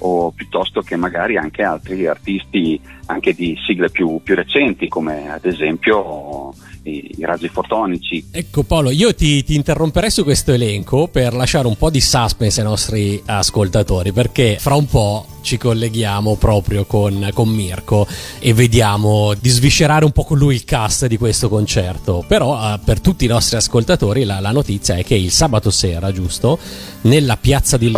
o 0.01 0.31
piuttosto 0.31 0.81
che 0.81 0.95
magari 0.95 1.37
anche 1.37 1.61
altri 1.63 2.07
artisti 2.07 2.79
anche 3.07 3.33
di 3.33 3.57
sigle 3.65 3.89
più, 3.89 4.21
più 4.23 4.35
recenti 4.35 4.87
come 4.87 5.29
ad 5.29 5.45
esempio 5.45 6.53
i, 6.83 7.15
i, 7.17 7.25
raggi 7.25 7.47
fotonici. 7.47 8.25
Ecco 8.31 8.63
Paolo, 8.63 8.89
io 8.91 9.13
ti, 9.13 9.43
ti, 9.43 9.55
interromperei 9.55 10.09
su 10.09 10.23
questo 10.23 10.53
elenco 10.53 11.07
per 11.07 11.33
lasciare 11.33 11.67
un 11.67 11.75
po' 11.75 11.89
di 11.89 12.01
suspense 12.01 12.61
ai 12.61 12.67
nostri 12.67 13.21
ascoltatori 13.25 14.11
perché 14.11 14.57
fra 14.59 14.75
un 14.75 14.85
po' 14.85 15.25
ci 15.41 15.57
colleghiamo 15.57 16.35
proprio 16.35 16.85
con, 16.85 17.29
con 17.33 17.49
Mirko 17.49 18.07
e 18.39 18.53
vediamo 18.53 19.33
di 19.39 19.49
sviscerare 19.49 20.05
un 20.05 20.11
po' 20.11 20.23
con 20.23 20.37
lui 20.37 20.55
il 20.55 20.63
cast 20.63 21.07
di 21.07 21.17
questo 21.17 21.49
concerto. 21.49 22.23
Però 22.27 22.73
eh, 22.73 22.79
per 22.83 22.99
tutti 22.99 23.25
i 23.25 23.27
nostri 23.27 23.57
ascoltatori 23.57 24.23
la, 24.23 24.39
la, 24.39 24.51
notizia 24.51 24.95
è 24.95 25.03
che 25.03 25.15
il 25.15 25.31
sabato 25.31 25.69
sera, 25.71 26.11
giusto? 26.11 26.57
Nella 27.01 27.37
piazza, 27.37 27.77
di, 27.77 27.95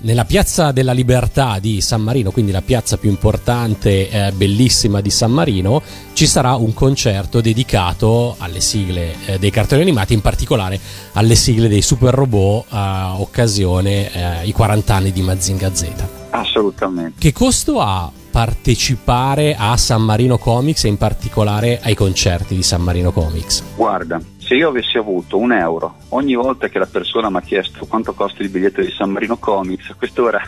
nella 0.00 0.24
piazza 0.24 0.72
della 0.72 0.92
Libertà 0.92 1.58
di 1.58 1.80
San 1.80 2.02
Marino, 2.02 2.30
quindi 2.30 2.52
la 2.52 2.62
piazza 2.62 2.96
più 2.96 3.10
importante, 3.10 4.08
eh, 4.08 4.32
bellissima 4.32 5.00
di 5.00 5.10
San 5.10 5.32
Marino, 5.32 5.82
ci 6.22 6.28
sarà 6.28 6.54
un 6.54 6.72
concerto 6.72 7.40
dedicato 7.40 8.36
alle 8.38 8.60
sigle 8.60 9.16
eh, 9.26 9.38
dei 9.40 9.50
cartoni 9.50 9.82
animati, 9.82 10.14
in 10.14 10.20
particolare 10.20 10.78
alle 11.14 11.34
sigle 11.34 11.66
dei 11.66 11.82
super 11.82 12.14
robot 12.14 12.66
a 12.68 13.20
occasione 13.20 14.42
eh, 14.42 14.46
i 14.46 14.52
40 14.52 14.94
anni 14.94 15.10
di 15.10 15.20
Mazinga 15.20 15.74
Z. 15.74 15.90
Assolutamente. 16.30 17.18
Che 17.18 17.32
costo 17.32 17.80
ha 17.80 18.08
partecipare 18.30 19.56
a 19.58 19.76
San 19.76 20.02
Marino 20.02 20.38
Comics 20.38 20.84
e 20.84 20.88
in 20.88 20.96
particolare 20.96 21.80
ai 21.82 21.96
concerti 21.96 22.54
di 22.54 22.62
San 22.62 22.82
Marino 22.82 23.10
Comics? 23.10 23.64
Guarda, 23.74 24.20
se 24.52 24.58
io 24.58 24.68
avessi 24.68 24.98
avuto 24.98 25.38
un 25.38 25.50
euro 25.50 25.96
ogni 26.10 26.34
volta 26.34 26.68
che 26.68 26.78
la 26.78 26.84
persona 26.84 27.30
mi 27.30 27.38
ha 27.38 27.40
chiesto 27.40 27.86
quanto 27.86 28.12
costa 28.12 28.42
il 28.42 28.50
biglietto 28.50 28.82
di 28.82 28.90
San 28.90 29.10
Marino 29.10 29.38
Comics, 29.38 29.88
a 29.88 29.94
quest'ora 29.94 30.38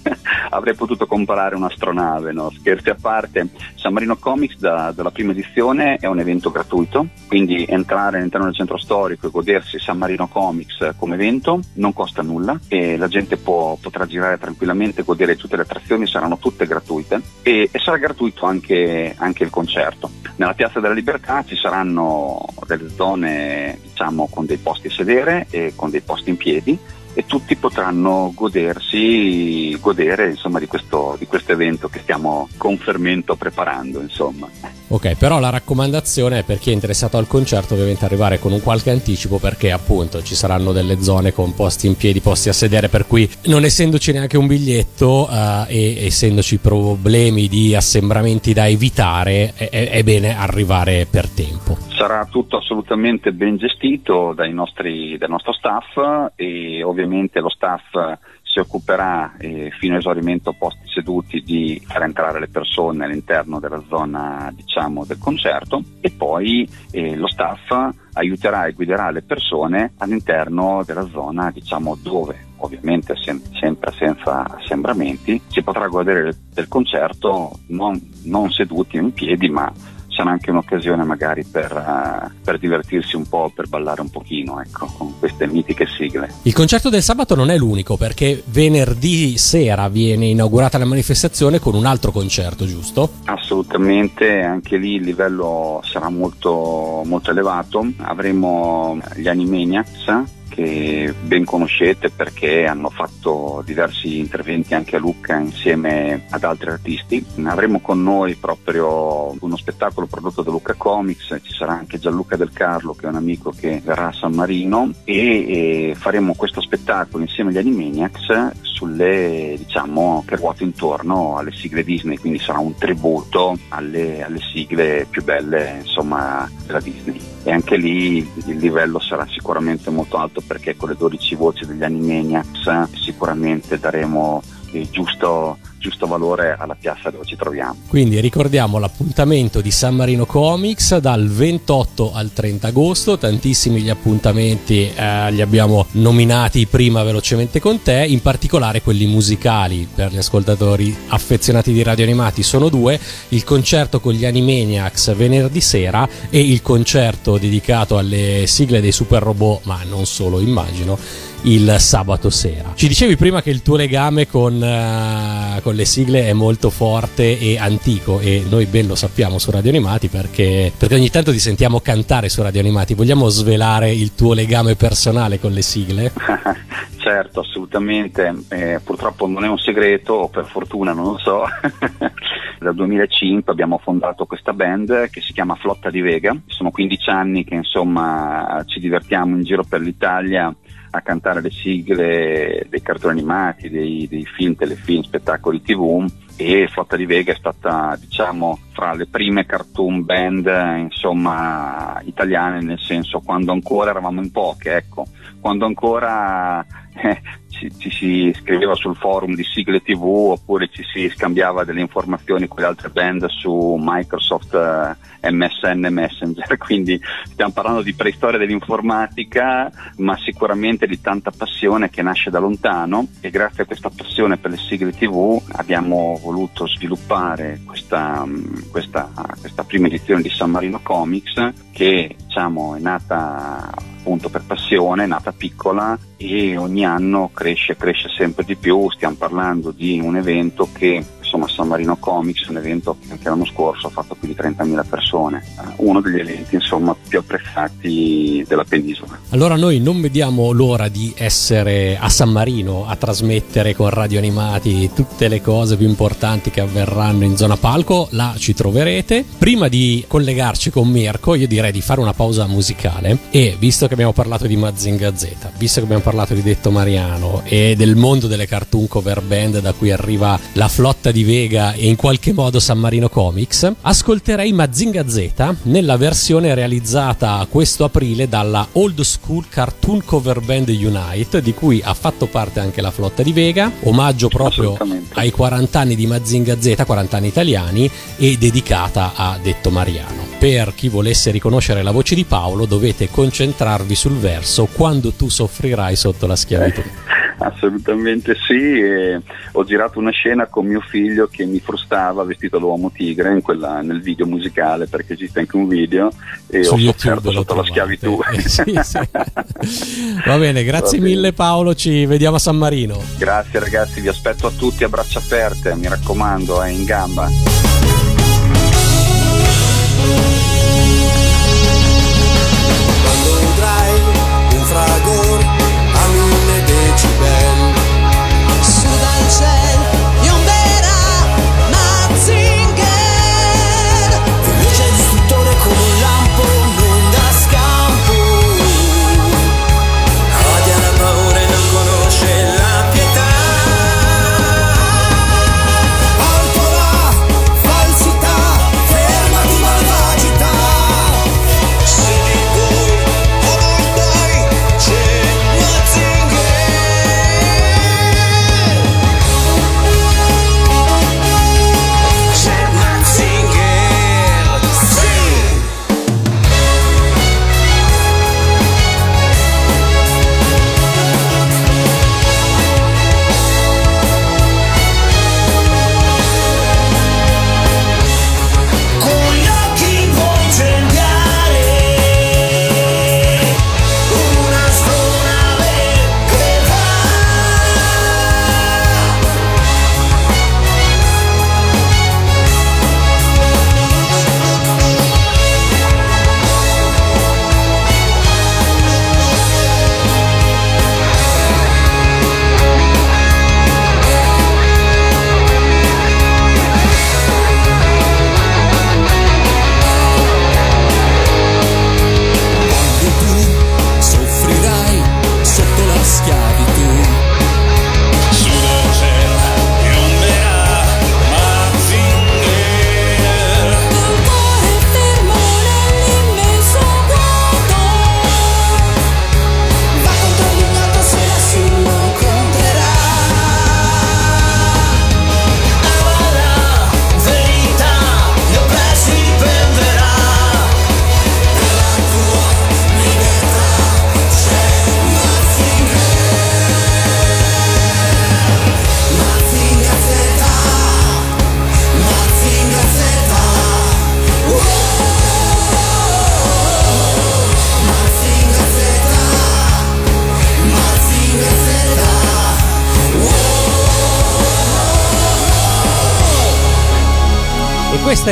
avrei 0.50 0.74
potuto 0.74 1.06
comprare 1.06 1.56
un'astronave, 1.56 2.32
no? 2.32 2.50
scherzi 2.50 2.90
a 2.90 2.96
parte. 3.00 3.48
San 3.74 3.94
Marino 3.94 4.18
Comics 4.18 4.58
da, 4.58 4.92
dalla 4.94 5.10
prima 5.10 5.32
edizione 5.32 5.96
è 5.96 6.06
un 6.06 6.18
evento 6.18 6.50
gratuito, 6.50 7.06
quindi 7.26 7.64
entrare 7.66 8.18
all'interno 8.18 8.44
del 8.44 8.54
centro 8.54 8.76
storico 8.76 9.28
e 9.28 9.30
godersi 9.30 9.78
San 9.78 9.96
Marino 9.96 10.28
Comics 10.28 10.90
come 10.98 11.14
evento 11.14 11.60
non 11.76 11.94
costa 11.94 12.20
nulla 12.20 12.60
e 12.68 12.98
la 12.98 13.08
gente 13.08 13.38
può, 13.38 13.78
potrà 13.80 14.04
girare 14.04 14.38
tranquillamente, 14.38 15.04
godere 15.04 15.36
tutte 15.36 15.56
le 15.56 15.62
attrazioni, 15.62 16.06
saranno 16.06 16.36
tutte 16.36 16.66
gratuite 16.66 17.18
e, 17.40 17.70
e 17.72 17.78
sarà 17.78 17.96
gratuito 17.96 18.44
anche, 18.44 19.14
anche 19.16 19.42
il 19.42 19.48
concerto. 19.48 20.23
Nella 20.36 20.54
Piazza 20.54 20.80
della 20.80 20.94
Libertà 20.94 21.44
ci 21.44 21.56
saranno 21.56 22.44
delle 22.66 22.88
zone 22.90 23.78
diciamo, 23.82 24.28
con 24.28 24.46
dei 24.46 24.56
posti 24.56 24.88
a 24.88 24.90
sedere 24.90 25.46
e 25.50 25.72
con 25.76 25.90
dei 25.90 26.00
posti 26.00 26.30
in 26.30 26.36
piedi 26.36 26.78
e 27.14 27.24
tutti 27.26 27.56
potranno 27.56 28.32
godersi, 28.34 29.76
godere 29.80 30.30
insomma, 30.30 30.58
di, 30.58 30.66
questo, 30.66 31.16
di 31.18 31.26
questo 31.26 31.52
evento 31.52 31.88
che 31.88 32.00
stiamo 32.00 32.48
con 32.56 32.76
fermento 32.76 33.36
preparando. 33.36 34.00
Insomma. 34.00 34.48
Ok, 34.88 35.16
però 35.16 35.38
la 35.38 35.50
raccomandazione 35.50 36.40
è 36.40 36.44
per 36.44 36.58
chi 36.58 36.70
è 36.70 36.72
interessato 36.72 37.16
al 37.16 37.26
concerto 37.26 37.74
ovviamente 37.74 38.04
arrivare 38.04 38.38
con 38.38 38.52
un 38.52 38.60
qualche 38.60 38.90
anticipo 38.90 39.38
perché 39.38 39.72
appunto 39.72 40.22
ci 40.22 40.34
saranno 40.34 40.72
delle 40.72 41.02
zone 41.02 41.32
con 41.32 41.54
posti 41.54 41.86
in 41.86 41.96
piedi, 41.96 42.20
posti 42.20 42.48
a 42.48 42.52
sedere, 42.52 42.88
per 42.88 43.06
cui 43.06 43.28
non 43.46 43.64
essendoci 43.64 44.12
neanche 44.12 44.36
un 44.36 44.46
biglietto 44.46 45.28
uh, 45.30 45.64
e 45.68 46.04
essendoci 46.06 46.58
problemi 46.58 47.48
di 47.48 47.74
assembramenti 47.74 48.52
da 48.52 48.68
evitare, 48.68 49.54
è, 49.54 49.68
è 49.68 50.02
bene 50.02 50.36
arrivare 50.36 51.06
per 51.10 51.28
tempo. 51.28 51.76
Sarà 51.96 52.26
tutto 52.30 52.58
assolutamente 52.58 53.32
ben 53.32 53.56
gestito 53.56 54.32
dai 54.34 54.52
nostri, 54.52 55.16
dal 55.16 55.30
nostro 55.30 55.52
staff 55.52 56.32
e 56.34 56.82
ovviamente 56.82 57.03
lo 57.06 57.48
staff 57.48 58.18
si 58.54 58.60
occuperà 58.60 59.34
eh, 59.38 59.72
fino 59.80 59.96
a 59.96 59.98
esaurimento 59.98 60.52
posti 60.52 60.86
seduti 60.86 61.42
di 61.42 61.82
far 61.84 62.04
entrare 62.04 62.38
le 62.38 62.46
persone 62.46 63.04
all'interno 63.04 63.58
della 63.58 63.82
zona 63.88 64.52
diciamo, 64.54 65.04
del 65.04 65.18
concerto 65.18 65.82
e 66.00 66.12
poi 66.12 66.68
eh, 66.92 67.16
lo 67.16 67.26
staff 67.26 67.74
aiuterà 68.12 68.66
e 68.66 68.72
guiderà 68.72 69.10
le 69.10 69.22
persone 69.22 69.94
all'interno 69.98 70.84
della 70.86 71.08
zona 71.08 71.50
diciamo, 71.50 71.98
dove 72.00 72.52
ovviamente 72.58 73.16
sem- 73.16 73.42
sempre 73.58 73.90
senza 73.90 74.44
assembramenti 74.44 75.40
si 75.48 75.62
potrà 75.62 75.88
godere 75.88 76.36
del 76.52 76.68
concerto 76.68 77.58
non, 77.68 78.00
non 78.24 78.50
seduti 78.50 78.98
in 78.98 79.12
piedi 79.12 79.48
ma 79.48 79.72
sarà 80.14 80.30
anche 80.30 80.50
un'occasione 80.50 81.02
magari 81.04 81.44
per, 81.44 81.72
uh, 81.72 82.30
per, 82.42 82.58
divertirsi 82.58 83.16
un 83.16 83.28
po', 83.28 83.50
per 83.54 83.68
ballare 83.68 84.00
un 84.00 84.10
pochino, 84.10 84.60
ecco, 84.60 84.86
con 84.96 85.18
queste 85.18 85.46
mitiche 85.46 85.86
sigle. 85.86 86.30
Il 86.42 86.54
concerto 86.54 86.88
del 86.88 87.02
sabato 87.02 87.34
non 87.34 87.50
è 87.50 87.58
l'unico 87.58 87.96
perché 87.96 88.42
venerdì 88.46 89.36
sera 89.36 89.88
viene 89.88 90.26
inaugurata 90.26 90.78
la 90.78 90.84
manifestazione 90.84 91.58
con 91.58 91.74
un 91.74 91.86
altro 91.86 92.12
concerto, 92.12 92.66
giusto? 92.66 93.10
Assolutamente, 93.24 94.40
anche 94.40 94.76
lì 94.76 94.94
il 94.94 95.02
livello 95.02 95.80
sarà 95.84 96.08
molto, 96.08 97.02
molto 97.04 97.30
elevato. 97.30 97.84
Avremo 97.98 98.98
gli 99.16 99.28
Animaniacs 99.28 100.42
che 100.54 101.12
ben 101.20 101.44
conoscete 101.44 102.10
perché 102.10 102.64
hanno 102.64 102.88
fatto 102.88 103.60
diversi 103.64 104.18
interventi 104.18 104.74
anche 104.74 104.94
a 104.94 105.00
Lucca 105.00 105.36
insieme 105.36 106.26
ad 106.30 106.44
altri 106.44 106.70
artisti. 106.70 107.24
Avremo 107.44 107.80
con 107.80 108.02
noi 108.02 108.36
proprio 108.36 109.34
uno 109.40 109.56
spettacolo 109.56 110.06
prodotto 110.06 110.42
da 110.42 110.52
Lucca 110.52 110.74
Comics, 110.74 111.36
ci 111.42 111.52
sarà 111.52 111.72
anche 111.72 111.98
Gianluca 111.98 112.36
Del 112.36 112.52
Carlo 112.52 112.94
che 112.94 113.06
è 113.06 113.08
un 113.08 113.16
amico 113.16 113.50
che 113.50 113.82
verrà 113.84 114.08
a 114.08 114.12
San 114.12 114.32
Marino 114.32 114.92
e, 115.02 115.94
faremo 115.96 116.34
questo 116.34 116.60
spettacolo 116.60 117.24
insieme 117.24 117.50
agli 117.50 117.58
Animaniacs 117.58 118.73
sulle 118.84 119.54
diciamo 119.56 120.22
che 120.26 120.36
ruota 120.36 120.62
intorno 120.62 121.38
alle 121.38 121.52
sigle 121.52 121.82
Disney, 121.82 122.18
quindi 122.18 122.38
sarà 122.38 122.58
un 122.58 122.74
tributo 122.76 123.56
alle, 123.68 124.22
alle 124.22 124.40
sigle 124.40 125.06
più 125.08 125.24
belle 125.24 125.80
insomma 125.80 126.48
della 126.66 126.80
Disney. 126.80 127.18
E 127.42 127.50
anche 127.50 127.76
lì 127.76 128.18
il 128.18 128.56
livello 128.58 128.98
sarà 128.98 129.26
sicuramente 129.26 129.90
molto 129.90 130.18
alto 130.18 130.42
perché 130.46 130.76
con 130.76 130.90
le 130.90 130.96
12 130.96 131.34
voci 131.34 131.66
degli 131.66 131.82
Animaniacs 131.82 132.92
sicuramente 132.92 133.78
daremo 133.78 134.42
il 134.72 134.88
giusto 134.90 135.58
giusto 135.84 136.06
valore 136.06 136.56
alla 136.58 136.74
piazza 136.74 137.10
dove 137.10 137.26
ci 137.26 137.36
troviamo. 137.36 137.76
Quindi 137.88 138.18
ricordiamo 138.18 138.78
l'appuntamento 138.78 139.60
di 139.60 139.70
San 139.70 139.94
Marino 139.94 140.24
Comics 140.24 140.96
dal 140.96 141.28
28 141.28 142.12
al 142.14 142.32
30 142.32 142.68
agosto, 142.68 143.18
tantissimi 143.18 143.82
gli 143.82 143.90
appuntamenti 143.90 144.90
eh, 144.90 145.30
li 145.30 145.42
abbiamo 145.42 145.84
nominati 145.92 146.66
prima 146.66 147.02
velocemente 147.02 147.60
con 147.60 147.82
te, 147.82 148.02
in 148.08 148.22
particolare 148.22 148.80
quelli 148.80 149.04
musicali 149.04 149.86
per 149.94 150.10
gli 150.10 150.16
ascoltatori 150.16 150.96
affezionati 151.08 151.70
di 151.74 151.82
radio 151.82 152.04
animati 152.04 152.42
sono 152.42 152.70
due, 152.70 152.98
il 153.28 153.44
concerto 153.44 154.00
con 154.00 154.14
gli 154.14 154.24
Animaniacs 154.24 155.14
venerdì 155.14 155.60
sera 155.60 156.08
e 156.30 156.40
il 156.40 156.62
concerto 156.62 157.36
dedicato 157.36 157.98
alle 157.98 158.44
sigle 158.46 158.80
dei 158.80 158.92
super 158.92 159.22
robot, 159.22 159.66
ma 159.66 159.80
non 159.86 160.06
solo 160.06 160.40
immagino 160.40 160.98
il 161.44 161.76
sabato 161.78 162.30
sera. 162.30 162.72
Ci 162.74 162.88
dicevi 162.88 163.16
prima 163.16 163.42
che 163.42 163.50
il 163.50 163.62
tuo 163.62 163.76
legame 163.76 164.26
con, 164.26 164.54
uh, 164.54 165.60
con, 165.60 165.74
le 165.74 165.84
sigle 165.84 166.28
è 166.28 166.32
molto 166.32 166.70
forte 166.70 167.38
e 167.38 167.58
antico 167.58 168.20
e 168.20 168.44
noi 168.48 168.66
ben 168.66 168.86
lo 168.86 168.94
sappiamo 168.94 169.38
su 169.38 169.50
Radio 169.50 169.70
Animati 169.70 170.08
perché, 170.08 170.72
perché 170.76 170.94
ogni 170.94 171.10
tanto 171.10 171.32
ti 171.32 171.38
sentiamo 171.38 171.80
cantare 171.80 172.28
su 172.28 172.42
Radio 172.42 172.60
Animati. 172.60 172.94
Vogliamo 172.94 173.28
svelare 173.28 173.90
il 173.90 174.14
tuo 174.14 174.32
legame 174.32 174.74
personale 174.74 175.38
con 175.38 175.52
le 175.52 175.62
sigle? 175.62 176.12
certo, 176.98 177.40
assolutamente. 177.40 178.34
Eh, 178.48 178.80
purtroppo 178.82 179.26
non 179.26 179.44
è 179.44 179.48
un 179.48 179.58
segreto, 179.58 180.14
o 180.14 180.28
per 180.28 180.46
fortuna 180.46 180.92
non 180.92 181.04
lo 181.04 181.18
so. 181.18 181.44
Dal 182.58 182.74
2005 182.74 183.52
abbiamo 183.52 183.78
fondato 183.82 184.24
questa 184.24 184.54
band 184.54 185.10
che 185.10 185.20
si 185.20 185.34
chiama 185.34 185.56
Flotta 185.56 185.90
di 185.90 186.00
Vega. 186.00 186.34
Sono 186.46 186.70
15 186.70 187.10
anni 187.10 187.44
che 187.44 187.54
insomma 187.54 188.62
ci 188.66 188.80
divertiamo 188.80 189.36
in 189.36 189.42
giro 189.42 189.64
per 189.68 189.80
l'Italia 189.80 190.54
a 190.96 191.00
cantare 191.00 191.40
le 191.40 191.50
sigle 191.50 192.66
dei 192.68 192.82
cartoni 192.82 193.18
animati, 193.18 193.68
dei, 193.68 194.06
dei 194.08 194.24
film, 194.24 194.54
telefilm, 194.54 195.02
spettacoli 195.02 195.60
tv 195.60 196.06
e 196.36 196.68
Flotta 196.68 196.96
di 196.96 197.06
Vega 197.06 197.32
è 197.32 197.36
stata 197.36 197.96
diciamo 197.98 198.58
fra 198.72 198.92
le 198.92 199.06
prime 199.06 199.46
cartoon 199.46 200.04
band 200.04 200.46
insomma 200.78 202.00
italiane 202.04 202.60
nel 202.60 202.80
senso 202.80 203.20
quando 203.20 203.52
ancora 203.52 203.90
eravamo 203.90 204.20
in 204.20 204.30
poche 204.30 204.76
ecco. 204.76 205.06
Quando 205.40 205.66
ancora 205.66 206.64
eh, 206.94 207.20
ci, 207.50 207.70
ci, 207.76 207.90
si 207.90 208.34
scriveva 208.40 208.74
sul 208.74 208.96
forum 208.96 209.34
di 209.34 209.44
sigle 209.44 209.82
tv 209.82 210.02
oppure 210.04 210.68
ci 210.72 210.82
si 210.84 211.08
scambiava 211.08 211.64
delle 211.64 211.80
informazioni 211.80 212.48
con 212.48 212.60
le 212.60 212.66
altre 212.66 212.88
band 212.88 213.26
su 213.26 213.76
Microsoft 213.78 214.54
eh, 214.54 214.96
MSN 215.30 215.86
Messenger 215.90 216.56
quindi 216.58 217.00
stiamo 217.24 217.52
parlando 217.52 217.82
di 217.82 217.94
preistoria 217.94 218.38
dell'informatica 218.38 219.70
ma 219.98 220.16
sicuramente 220.18 220.86
di 220.86 221.00
tanta 221.00 221.30
passione 221.30 221.90
che 221.90 222.02
nasce 222.02 222.30
da 222.30 222.38
lontano 222.38 223.06
e 223.20 223.30
grazie 223.30 223.62
a 223.62 223.66
questa 223.66 223.90
passione 223.90 224.36
per 224.36 224.50
le 224.50 224.56
sigle 224.56 224.92
tv 224.92 225.40
abbiamo 225.52 226.18
voluto 226.22 226.66
sviluppare 226.66 227.60
questa, 227.64 228.26
questa, 228.70 229.10
questa 229.40 229.64
prima 229.64 229.86
edizione 229.86 230.22
di 230.22 230.30
San 230.30 230.50
Marino 230.50 230.80
Comics 230.82 231.52
che 231.72 232.16
diciamo, 232.24 232.74
è 232.74 232.80
nata 232.80 233.70
appunto 234.04 234.28
per 234.28 234.42
passione, 234.46 235.04
è 235.04 235.06
nata 235.06 235.32
piccola 235.32 235.98
e 236.16 236.56
ogni 236.56 236.84
anno 236.84 237.30
cresce, 237.32 237.76
cresce 237.76 238.08
sempre 238.08 238.44
di 238.44 238.54
più, 238.56 238.90
stiamo 238.90 239.14
parlando 239.16 239.70
di 239.70 240.00
un 240.00 240.16
evento 240.16 240.68
che 240.72 241.02
insomma 241.24 241.48
San 241.48 241.68
Marino 241.68 241.96
Comics, 241.96 242.46
un 242.48 242.58
evento 242.58 242.96
che 243.00 243.12
anche 243.12 243.28
l'anno 243.28 243.46
scorso 243.46 243.88
ha 243.88 243.90
fatto 243.90 244.14
più 244.14 244.28
di 244.28 244.34
30.000 244.34 244.84
persone, 244.88 245.42
eh, 245.42 245.72
uno 245.78 246.00
degli 246.00 246.20
eventi 246.20 246.54
insomma 246.54 246.94
più 247.08 247.18
apprezzati 247.18 248.44
della 248.46 248.64
penisola. 248.64 249.18
Allora 249.30 249.56
noi 249.56 249.80
non 249.80 250.00
vediamo 250.00 250.52
l'ora 250.52 250.88
di 250.88 251.12
essere 251.16 251.98
a 251.98 252.08
San 252.08 252.30
Marino 252.30 252.86
a 252.86 252.94
trasmettere 252.96 253.74
con 253.74 253.88
radio 253.88 254.18
animati 254.18 254.90
tutte 254.94 255.28
le 255.28 255.40
cose 255.40 255.76
più 255.76 255.88
importanti 255.88 256.50
che 256.50 256.60
avverranno 256.60 257.24
in 257.24 257.36
zona 257.36 257.56
palco, 257.56 258.08
là 258.10 258.34
ci 258.38 258.54
troverete. 258.54 259.24
Prima 259.38 259.68
di 259.68 260.04
collegarci 260.06 260.70
con 260.70 260.88
Mirko 260.88 261.34
io 261.34 261.48
direi 261.48 261.72
di 261.72 261.80
fare 261.80 262.00
una 262.00 262.12
pausa 262.12 262.46
musicale 262.46 263.18
e 263.30 263.56
visto 263.58 263.86
che 263.86 263.94
abbiamo 263.94 264.12
parlato 264.12 264.46
di 264.46 264.56
Mazinga 264.56 265.16
Z, 265.16 265.50
visto 265.56 265.80
che 265.80 265.86
abbiamo 265.86 266.02
parlato 266.02 266.34
di 266.34 266.42
Detto 266.42 266.70
Mariano 266.70 267.42
e 267.44 267.74
del 267.76 267.96
mondo 267.96 268.26
delle 268.26 268.46
cartoon 268.46 268.86
cover 268.86 269.22
band 269.22 269.60
da 269.60 269.72
cui 269.72 269.90
arriva 269.90 270.38
la 270.52 270.68
flotta 270.68 271.10
di 271.10 271.23
Vega 271.24 271.72
e 271.72 271.88
in 271.88 271.96
qualche 271.96 272.32
modo 272.32 272.60
San 272.60 272.78
Marino 272.78 273.08
Comics, 273.08 273.72
ascolterei 273.80 274.52
Mazinga 274.52 275.08
Z 275.08 275.56
nella 275.62 275.96
versione 275.96 276.54
realizzata 276.54 277.44
questo 277.50 277.84
aprile 277.84 278.28
dalla 278.28 278.66
Old 278.72 279.00
School 279.00 279.46
Cartoon 279.48 280.04
Cover 280.04 280.40
Band 280.40 280.68
Unite, 280.68 281.42
di 281.42 281.52
cui 281.52 281.80
ha 281.82 281.94
fatto 281.94 282.26
parte 282.26 282.60
anche 282.60 282.80
la 282.80 282.90
flotta 282.90 283.22
di 283.22 283.32
Vega, 283.32 283.72
omaggio 283.82 284.28
proprio 284.28 284.76
ai 285.14 285.30
40 285.30 285.80
anni 285.80 285.96
di 285.96 286.06
Mazinga 286.06 286.60
Z, 286.60 286.84
40 286.84 287.16
anni 287.16 287.28
italiani, 287.28 287.90
e 288.16 288.36
dedicata 288.38 289.12
a 289.14 289.38
Detto 289.42 289.70
Mariano. 289.70 290.24
Per 290.38 290.74
chi 290.74 290.88
volesse 290.88 291.30
riconoscere 291.30 291.82
la 291.82 291.90
voce 291.90 292.14
di 292.14 292.24
Paolo 292.24 292.66
dovete 292.66 293.08
concentrarvi 293.10 293.94
sul 293.94 294.16
verso 294.16 294.66
quando 294.66 295.12
tu 295.12 295.28
soffrirai 295.28 295.96
sotto 295.96 296.26
la 296.26 296.36
schiavitù. 296.36 296.82
Eh. 297.38 297.44
Assolutamente 297.44 298.34
sì, 298.46 298.80
e 298.80 299.20
ho 299.52 299.64
girato 299.64 299.98
una 299.98 300.10
scena 300.10 300.46
con 300.46 300.66
mio 300.66 300.80
figlio 300.80 301.26
che 301.26 301.44
mi 301.44 301.60
frustava 301.60 302.24
vestito 302.24 302.58
da 302.58 302.66
uomo 302.66 302.90
tigre 302.90 303.40
quella, 303.42 303.80
nel 303.80 304.00
video 304.00 304.26
musicale 304.26 304.86
perché 304.86 305.14
esiste 305.14 305.40
anche 305.40 305.56
un 305.56 305.68
video 305.68 306.10
e 306.48 306.62
Su 306.64 306.74
ho 306.74 306.76
YouTube 306.76 306.98
sofferto 306.98 307.30
sotto 307.30 307.54
la 307.54 307.64
schiavitù. 307.64 308.20
Eh, 308.34 308.40
sì, 308.48 308.80
sì. 308.82 308.98
Va 310.26 310.38
bene, 310.38 310.64
grazie 310.64 310.98
Va 310.98 311.04
bene. 311.04 311.14
mille 311.14 311.32
Paolo, 311.32 311.74
ci 311.74 312.06
vediamo 312.06 312.36
a 312.36 312.38
San 312.38 312.56
Marino. 312.56 313.00
Grazie 313.18 313.60
ragazzi, 313.60 314.00
vi 314.00 314.08
aspetto 314.08 314.46
a 314.46 314.50
tutti 314.50 314.82
a 314.84 314.88
braccia 314.88 315.18
aperte, 315.18 315.74
mi 315.74 315.88
raccomando, 315.88 316.62
è 316.62 316.70
in 316.70 316.84
gamba. 316.84 317.63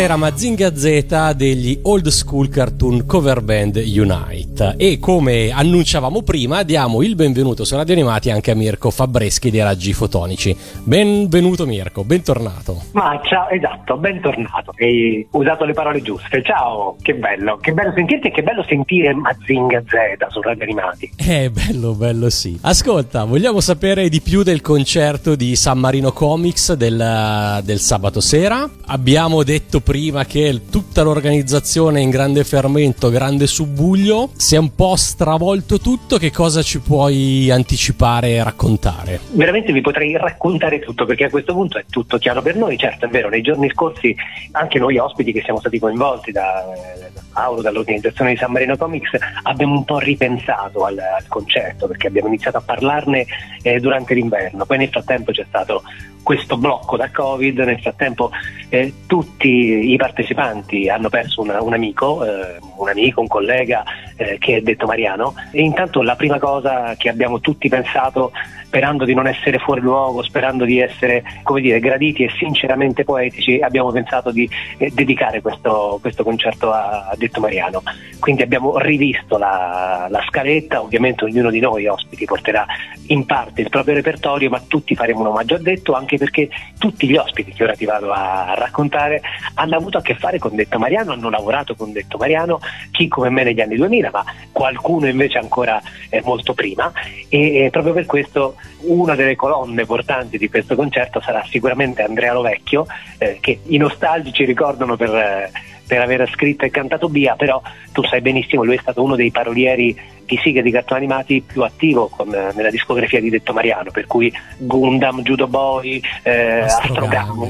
Era 0.03 0.17
Mazinga 0.17 0.75
Z 0.75 1.35
degli 1.37 1.79
Old 1.83 2.09
School 2.09 2.49
Cartoon 2.49 3.07
Cover 3.07 3.41
Band 3.41 3.77
Unite. 3.77 4.75
E 4.77 4.99
come 4.99 5.51
annunciavamo 5.51 6.23
prima, 6.23 6.65
diamo 6.65 7.03
il 7.03 7.15
benvenuto 7.15 7.63
su 7.65 7.77
Radio 7.77 7.95
Animati 7.95 8.29
anche 8.29 8.51
a 8.51 8.57
Mirko 8.57 8.91
Fabreschi 8.91 9.53
dei 9.53 9.63
Raggi 9.63 9.93
Fotonici. 9.93 10.57
Benvenuto 10.83 11.67
Mirko, 11.67 12.03
bentornato. 12.03 12.83
Ma 12.95 13.21
ciao, 13.23 13.49
esatto, 13.51 13.97
bentornato. 13.97 14.75
Hai 14.77 15.25
usato 15.31 15.65
le 15.65 15.73
parole 15.73 16.03
giuste. 16.03 16.43
Ciao, 16.43 16.97
che 17.01 17.15
bello, 17.15 17.59
che 17.59 17.73
bello 17.73 17.93
sentirti 17.95 18.27
e 18.27 18.31
che 18.33 18.43
bello 18.43 18.65
sentire 18.69 19.15
Mazinga 19.15 19.85
Z 19.87 20.33
su 20.33 20.41
Radio 20.41 20.65
Animati. 20.65 21.13
Eh, 21.17 21.49
bello, 21.49 21.95
bello 21.95 22.29
sì. 22.29 22.59
Ascolta, 22.63 23.23
vogliamo 23.23 23.61
sapere 23.61 24.09
di 24.09 24.21
più 24.21 24.43
del 24.43 24.63
concerto 24.63 25.37
di 25.37 25.55
San 25.55 25.79
Marino 25.79 26.11
Comics 26.11 26.73
del, 26.73 27.61
del 27.63 27.79
sabato 27.79 28.21
sera. 28.21 28.69
Abbiamo 28.87 29.45
detto 29.45 29.79
prima 29.79 29.91
che 30.27 30.63
tutta 30.71 31.03
l'organizzazione 31.03 32.01
in 32.01 32.09
grande 32.09 32.45
fermento, 32.45 33.11
grande 33.11 33.47
subbuglio. 33.47 34.31
Si 34.35 34.55
è 34.55 34.59
un 34.59 34.75
po' 34.75 34.97
stravolto 34.97 35.79
tutto. 35.79 36.17
Che 36.17 36.31
cosa 36.31 36.63
ci 36.63 36.81
puoi 36.81 37.51
anticipare 37.51 38.31
e 38.31 38.43
raccontare? 38.43 39.21
Veramente 39.33 39.71
vi 39.71 39.83
potrei 39.83 40.17
raccontare 40.17 40.79
tutto 40.79 41.05
perché 41.05 41.25
a 41.25 41.31
questo 41.31 41.53
punto 41.53 41.77
è 41.77 41.85
tutto 41.91 42.17
chiaro 42.17 42.41
per 42.41 42.57
noi. 42.57 42.79
Certo, 42.79 43.05
è 43.05 43.09
vero, 43.09 43.29
nei 43.29 43.43
giorni 43.43 43.69
scorsi 43.69 44.17
anche 44.53 44.79
noi 44.79 44.97
ospiti 44.97 45.31
che 45.31 45.43
siamo 45.43 45.61
stati 45.61 45.79
coinvolti 45.79 46.33
da 46.33 46.65
da 47.13 47.23
Paolo, 47.33 47.61
dall'organizzazione 47.61 48.33
di 48.33 48.37
San 48.37 48.53
Marino 48.53 48.77
Comics, 48.77 49.11
abbiamo 49.43 49.75
un 49.75 49.85
po' 49.85 49.99
ripensato 49.99 50.85
al, 50.85 50.99
al 50.99 51.27
concerto 51.29 51.87
perché 51.87 52.07
abbiamo 52.07 52.29
iniziato 52.29 52.59
a 52.59 52.63
parlarne 52.63 53.27
eh, 53.63 53.81
durante 53.81 54.15
l'inverno. 54.15 54.65
Poi 54.65 54.79
nel 54.79 54.89
frattempo 54.89 55.33
c'è 55.33 55.45
stato 55.47 55.83
questo 56.23 56.57
blocco 56.57 56.97
da 56.97 57.11
Covid, 57.11 57.59
nel 57.61 57.81
frattempo 57.81 58.31
eh, 58.69 58.93
tutti 59.07 59.93
i 59.93 59.97
partecipanti 59.97 60.89
hanno 60.89 61.09
perso 61.09 61.41
una- 61.43 61.63
un 61.63 61.75
amico, 61.75 62.25
eh, 62.25 62.59
un 62.77 62.89
amico, 62.89 63.21
un 63.21 63.27
collega 63.29 63.85
eh, 64.17 64.39
che 64.39 64.57
è 64.57 64.61
detto 64.61 64.87
Mariano. 64.87 65.35
E 65.51 65.63
intanto 65.63 66.03
la 66.03 66.17
prima 66.17 66.39
cosa 66.39 66.95
che 66.97 67.09
abbiamo 67.09 67.41
tutti 67.41 67.69
pensato 67.69 68.33
sperando 68.73 69.05
di 69.05 69.13
non 69.13 69.27
essere 69.27 69.59
fuori 69.59 69.83
luogo, 69.83 70.23
sperando 70.23 70.65
di 70.65 70.81
essere 70.81 71.23
come 71.43 71.61
dire, 71.61 71.79
graditi 71.79 72.25
e 72.25 72.31
sinceramente 72.39 73.05
poetici, 73.05 73.61
abbiamo 73.61 73.93
pensato 73.93 74.31
di 74.31 74.49
eh, 74.79 74.91
dedicare 74.95 75.43
questo, 75.43 75.99
questo 76.01 76.25
concerto 76.25 76.73
a, 76.73 77.09
a 77.11 77.15
Detto 77.15 77.41
Mariano. 77.41 77.83
Quindi 78.19 78.41
abbiamo 78.41 78.79
rivisto 78.79 79.37
la, 79.37 80.07
la 80.09 80.25
scaletta, 80.27 80.81
ovviamente 80.81 81.25
ognuno 81.25 81.51
di 81.51 81.61
noi 81.61 81.87
ospiti 81.87 82.25
porterà 82.25 82.65
in 83.09 83.27
parte 83.27 83.61
il 83.61 83.69
proprio 83.69 83.95
repertorio, 83.95 84.49
ma 84.49 84.63
tutti 84.67 84.95
faremo 84.95 85.21
un 85.21 85.27
omaggio 85.27 85.57
a 85.57 85.59
Detto, 85.59 85.93
anche 85.93 86.17
perché 86.17 86.49
tutti 86.79 87.07
gli 87.07 87.17
ospiti 87.17 87.53
che 87.53 87.65
ora 87.65 87.75
ti 87.75 87.85
vado 87.85 88.11
a 88.11 88.55
raccontare 88.57 89.21
hanno 89.55 89.77
avuto 89.77 89.99
a 89.99 90.03
che 90.03 90.15
fare 90.15 90.39
con 90.39 90.55
Detto 90.55 90.79
Mariano, 90.79 91.13
hanno 91.13 91.29
lavorato 91.29 91.75
con 91.75 91.93
Detto 91.93 92.17
Mariano, 92.17 92.59
chi 92.91 93.09
come 93.09 93.29
me 93.29 93.45
negli 93.45 93.61
anni 93.61 93.77
2000, 93.77 94.09
ma 94.11 94.25
qualcuno 94.51 95.09
invece 95.09 95.37
ancora 95.37 95.79
eh, 96.09 96.23
molto 96.25 96.55
prima 96.55 96.91
e 97.29 97.65
eh, 97.65 97.71
proprio 97.71 97.93
per 97.93 98.07
questo 98.07 98.57
una 98.83 99.15
delle 99.15 99.37
colonne 99.37 99.85
portanti 99.85 100.39
di 100.39 100.49
questo 100.49 100.75
concerto 100.75 101.21
sarà 101.21 101.45
sicuramente 101.49 102.03
Andrea 102.03 102.33
Lovecchio, 102.33 102.87
eh, 103.19 103.39
che 103.41 103.61
i 103.67 103.77
nostalgici 103.77 104.45
ricordano 104.45 104.97
per 104.97 105.15
eh, 105.15 105.51
per 105.93 106.01
aver 106.01 106.27
scritto 106.31 106.65
e 106.65 106.71
cantato 106.71 107.11
Bia, 107.11 107.35
però 107.37 107.61
tu 107.93 108.03
sai 108.05 108.23
benissimo, 108.23 108.65
lui 108.65 108.77
è 108.77 108.81
stato 108.81 109.03
uno 109.03 109.15
dei 109.15 109.31
parolieri 109.31 109.95
di 110.25 110.39
sighe 110.43 110.63
di 110.63 110.71
cartoni 110.71 111.05
animati 111.05 111.43
più 111.43 111.63
attivo 111.63 112.09
con, 112.09 112.29
nella 112.29 112.71
discografia 112.71 113.21
di 113.21 113.29
Detto 113.29 113.53
Mariano, 113.53 113.91
per 113.91 114.07
cui 114.07 114.33
Gundam, 114.57 115.21
Judo 115.21 115.49
Boy, 115.49 116.01
eh, 116.23 116.61
Astrogam, 116.61 117.47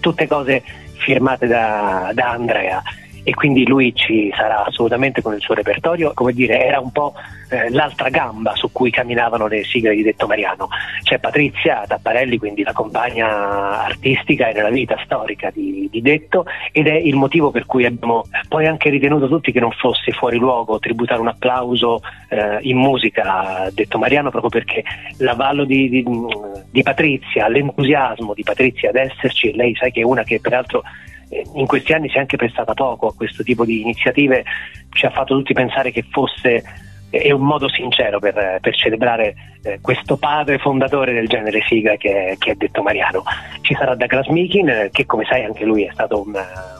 tutte 0.00 0.26
cose 0.26 0.64
firmate 0.94 1.46
da, 1.46 2.10
da 2.12 2.30
Andrea. 2.30 2.82
E 3.22 3.34
quindi 3.34 3.66
lui 3.66 3.94
ci 3.94 4.32
sarà 4.34 4.64
assolutamente 4.64 5.22
con 5.22 5.34
il 5.34 5.40
suo 5.40 5.54
repertorio, 5.54 6.12
come 6.14 6.32
dire, 6.32 6.64
era 6.64 6.80
un 6.80 6.90
po' 6.90 7.14
eh, 7.48 7.70
l'altra 7.70 8.08
gamba 8.08 8.54
su 8.54 8.70
cui 8.72 8.90
camminavano 8.90 9.46
le 9.46 9.64
sigle 9.64 9.94
di 9.94 10.02
Detto 10.02 10.26
Mariano. 10.26 10.68
C'è 11.02 11.18
Patrizia 11.18 11.84
Tapparelli, 11.86 12.38
quindi 12.38 12.62
la 12.62 12.72
compagna 12.72 13.84
artistica 13.84 14.48
e 14.48 14.52
nella 14.52 14.70
vita 14.70 14.96
storica 15.04 15.50
di, 15.50 15.88
di, 15.90 16.00
Detto 16.00 16.44
ed 16.72 16.86
è 16.86 16.94
il 16.94 17.16
motivo 17.16 17.50
per 17.50 17.66
cui 17.66 17.84
abbiamo 17.84 18.24
poi 18.48 18.66
anche 18.66 18.90
ritenuto 18.90 19.28
tutti 19.28 19.52
che 19.52 19.60
non 19.60 19.72
fosse 19.72 20.12
fuori 20.12 20.38
luogo 20.38 20.78
tributare 20.78 21.20
un 21.20 21.28
applauso 21.28 22.00
eh, 22.28 22.58
in 22.62 22.76
musica 22.76 23.22
a 23.64 23.70
Detto 23.70 23.98
Mariano 23.98 24.30
proprio 24.30 24.50
perché 24.50 24.84
l'avallo 25.18 25.64
di, 25.64 25.88
di, 25.88 26.04
di 26.70 26.82
Patrizia, 26.82 27.48
l'entusiasmo 27.48 28.34
di 28.34 28.42
Patrizia 28.42 28.90
ad 28.90 28.96
esserci, 28.96 29.54
lei 29.54 29.74
sai 29.74 29.90
che 29.90 30.00
è 30.00 30.04
una 30.04 30.22
che 30.22 30.40
peraltro 30.40 30.82
eh, 31.28 31.44
in 31.54 31.66
questi 31.66 31.92
anni 31.92 32.08
si 32.08 32.16
è 32.16 32.20
anche 32.20 32.36
prestata 32.36 32.74
poco 32.74 33.08
a 33.08 33.14
questo 33.14 33.42
tipo 33.42 33.64
di 33.64 33.80
iniziative, 33.80 34.44
ci 34.90 35.06
ha 35.06 35.10
fatto 35.10 35.36
tutti 35.36 35.52
pensare 35.52 35.90
che 35.90 36.04
fosse 36.10 36.62
è 37.20 37.30
un 37.30 37.42
modo 37.42 37.68
sincero 37.68 38.18
per, 38.18 38.58
per 38.60 38.74
celebrare 38.76 39.34
eh, 39.62 39.78
questo 39.80 40.16
padre 40.16 40.58
fondatore 40.58 41.12
del 41.12 41.28
genere 41.28 41.62
sigla 41.66 41.96
che, 41.96 42.36
che, 42.38 42.52
è 42.52 42.54
detto 42.54 42.82
Mariano. 42.82 43.22
Ci 43.62 43.74
sarà 43.74 43.94
Douglas 43.94 44.28
Mikin, 44.28 44.68
eh, 44.68 44.88
che 44.92 45.06
come 45.06 45.24
sai 45.24 45.44
anche 45.44 45.64
lui 45.64 45.84
è 45.84 45.90
stato 45.92 46.22
un, 46.22 46.32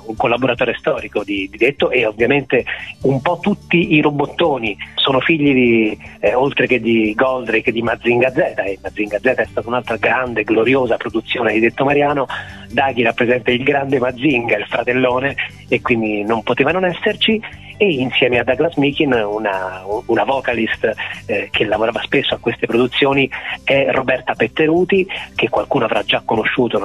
un 0.07 0.17
collaboratore 0.17 0.75
storico 0.75 1.25
di, 1.25 1.49
di, 1.51 1.57
Detto 1.57 1.91
e 1.91 2.07
ovviamente 2.07 2.65
un 3.03 3.21
po' 3.21 3.39
tutti 3.41 3.95
i 3.95 4.01
robottoni 4.01 4.77
sono 4.95 5.21
figli 5.21 5.53
di, 5.53 5.99
eh, 6.21 6.35
oltre 6.35 6.67
che 6.67 6.81
di 6.81 7.13
Goldrake, 7.15 7.73
di 7.73 7.83
Mazinga 7.83 8.31
Z 8.31 8.37
e 8.37 8.79
Mazinga 8.83 9.19
Z 9.19 9.25
è 9.25 9.47
stata 9.47 9.67
un'altra 9.67 9.97
grande, 9.97 10.45
gloriosa 10.45 10.97
produzione 10.97 11.53
di 11.53 11.61
Detto 11.61 11.85
Mariano. 11.85 12.27
Daghi 12.77 13.03
rappresenta 13.03 13.51
il 13.51 13.63
grande 13.63 13.99
Mazinga, 13.99 14.59
il 14.59 14.67
fratellone 14.67 15.35
e 15.67 15.81
quindi 15.81 16.23
non 16.25 16.43
poteva 16.43 16.73
non 16.73 16.85
esserci 16.85 17.41
e 17.79 17.91
insieme 17.91 18.39
a 18.39 18.45
Douglas 18.45 18.77
Mikin 18.77 19.13
una, 19.13 19.83
una 20.07 20.25
vocalist 20.25 20.93
eh, 21.25 21.49
che 21.51 21.65
lavorava 21.65 22.03
spesso 22.03 22.35
a 22.35 22.39
queste 22.39 22.67
produzioni 22.67 23.31
è 23.65 23.89
Roberta 23.91 24.35
Petteruti 24.35 25.07
che 25.35 25.49
qualcuno 25.49 25.87
avrà 25.87 26.03
già 26.03 26.21
conosciuto 26.23 26.79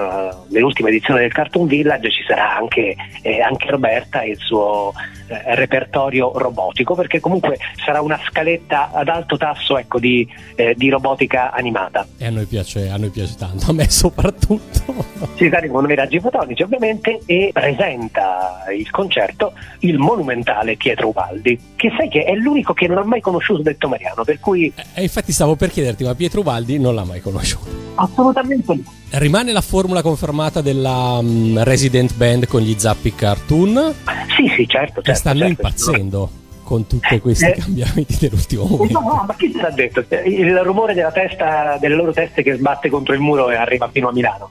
nell'ultima 0.49 0.87
edizione 0.87 1.21
del 1.21 1.33
Cartoon 1.33 1.67
Village 1.67 2.09
ci 2.09 2.23
sarà 2.25 2.55
anche, 2.55 2.95
eh, 3.21 3.41
anche 3.41 3.69
Roberta 3.69 4.21
e 4.21 4.31
il 4.31 4.37
suo 4.37 4.93
eh, 5.31 5.55
repertorio 5.55 6.31
robotico 6.37 6.95
perché 6.95 7.19
comunque 7.19 7.57
sarà 7.83 8.01
una 8.01 8.19
scaletta 8.27 8.91
ad 8.91 9.07
alto 9.07 9.37
tasso 9.37 9.77
ecco, 9.77 9.99
di, 9.99 10.27
eh, 10.55 10.73
di, 10.75 10.89
robotica 10.89 11.51
animata 11.51 12.05
e 12.17 12.25
a 12.25 12.29
noi, 12.29 12.45
piace, 12.45 12.89
a 12.89 12.97
noi 12.97 13.09
piace 13.09 13.35
tanto 13.37 13.69
a 13.69 13.73
me 13.73 13.87
soprattutto 13.89 15.05
si 15.35 15.47
sta 15.47 15.67
con 15.67 15.89
i 15.89 15.95
raggi 15.95 16.19
fotonici 16.19 16.63
ovviamente 16.63 17.21
e 17.25 17.51
presenta 17.53 18.65
il 18.75 18.89
concerto 18.89 19.53
il 19.79 19.97
monumentale 19.97 20.75
Pietro 20.75 21.09
Ubaldi, 21.09 21.59
che 21.75 21.91
sai 21.97 22.09
che 22.09 22.23
è 22.23 22.33
l'unico 22.33 22.73
che 22.73 22.87
non 22.87 22.97
ha 22.97 23.03
mai 23.03 23.21
conosciuto 23.21 23.61
Detto 23.61 23.87
Mariano, 23.87 24.23
per 24.23 24.39
cui... 24.39 24.71
E 24.75 24.83
eh, 24.95 25.01
infatti 25.03 25.31
stavo 25.31 25.55
per 25.55 25.69
chiederti, 25.69 26.03
ma 26.03 26.15
Pietro 26.15 26.41
Ubaldi 26.41 26.79
non 26.79 26.95
l'ha 26.95 27.03
mai 27.03 27.21
conosciuto? 27.21 27.69
Assolutamente 27.95 28.73
no. 28.73 28.99
Rimane 29.13 29.51
la 29.51 29.59
formula 29.61 30.01
confermata 30.01 30.61
della 30.61 31.17
um, 31.19 31.61
Resident 31.63 32.15
Band 32.15 32.47
con 32.47 32.61
gli 32.61 32.75
Zappi 32.77 33.13
Cartoon? 33.13 33.93
Sì, 34.35 34.47
sì, 34.55 34.67
certo. 34.67 35.01
certo 35.01 35.11
e 35.11 35.13
stanno 35.13 35.39
certo, 35.39 35.61
impazzendo 35.61 36.31
con 36.71 36.87
tutti 36.87 37.19
questi 37.19 37.47
eh, 37.47 37.55
cambiamenti 37.59 38.15
dell'ultimo 38.17 38.63
momento. 38.63 38.97
No, 38.97 39.07
no, 39.07 39.25
ma 39.27 39.35
chi 39.35 39.51
te 39.51 39.61
l'ha 39.61 39.71
detto? 39.71 40.05
Il 40.23 40.57
rumore 40.59 40.93
della 40.93 41.11
testa, 41.11 41.75
delle 41.81 41.95
loro 41.95 42.13
teste 42.13 42.43
che 42.43 42.55
sbatte 42.55 42.89
contro 42.89 43.13
il 43.13 43.19
muro 43.19 43.49
e 43.49 43.55
arriva 43.55 43.89
fino 43.91 44.07
a 44.07 44.13
Milano. 44.13 44.47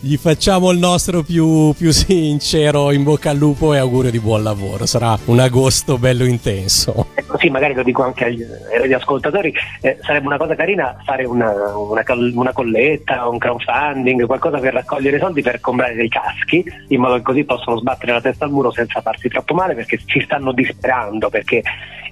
Gli 0.00 0.16
facciamo 0.16 0.72
il 0.72 0.78
nostro 0.78 1.22
più, 1.22 1.72
più 1.74 1.92
sincero 1.92 2.90
in 2.90 3.04
bocca 3.04 3.30
al 3.30 3.36
lupo 3.36 3.72
e 3.72 3.78
augurio 3.78 4.10
di 4.10 4.18
buon 4.18 4.42
lavoro. 4.42 4.84
Sarà 4.84 5.16
un 5.26 5.38
agosto 5.38 5.96
bello 5.96 6.24
intenso. 6.24 7.06
E 7.14 7.24
così 7.24 7.50
magari 7.50 7.74
lo 7.74 7.84
dico 7.84 8.02
anche 8.02 8.24
agli, 8.24 8.42
agli 8.82 8.92
ascoltatori, 8.92 9.54
eh, 9.80 9.98
sarebbe 10.00 10.26
una 10.26 10.38
cosa 10.38 10.56
carina 10.56 10.96
fare 11.04 11.24
una, 11.24 11.52
una, 11.76 12.02
una, 12.34 12.52
colletta, 12.52 13.28
un 13.28 13.38
crowdfunding, 13.38 14.26
qualcosa 14.26 14.58
per 14.58 14.72
raccogliere 14.72 15.20
soldi 15.20 15.42
per 15.42 15.60
comprare 15.60 15.94
dei 15.94 16.08
caschi, 16.08 16.64
in 16.88 17.00
modo 17.00 17.14
che 17.14 17.22
così 17.22 17.44
possono 17.44 17.78
sbattere 17.78 18.12
la 18.12 18.20
testa 18.20 18.44
al 18.44 18.50
muro 18.50 18.72
senza 18.72 19.00
farsi 19.00 19.28
troppo 19.28 19.54
male 19.54 19.74
perché 19.74 20.00
ci 20.04 20.20
stanno 20.20 20.50
disperando, 20.52 21.28
perché 21.28 21.59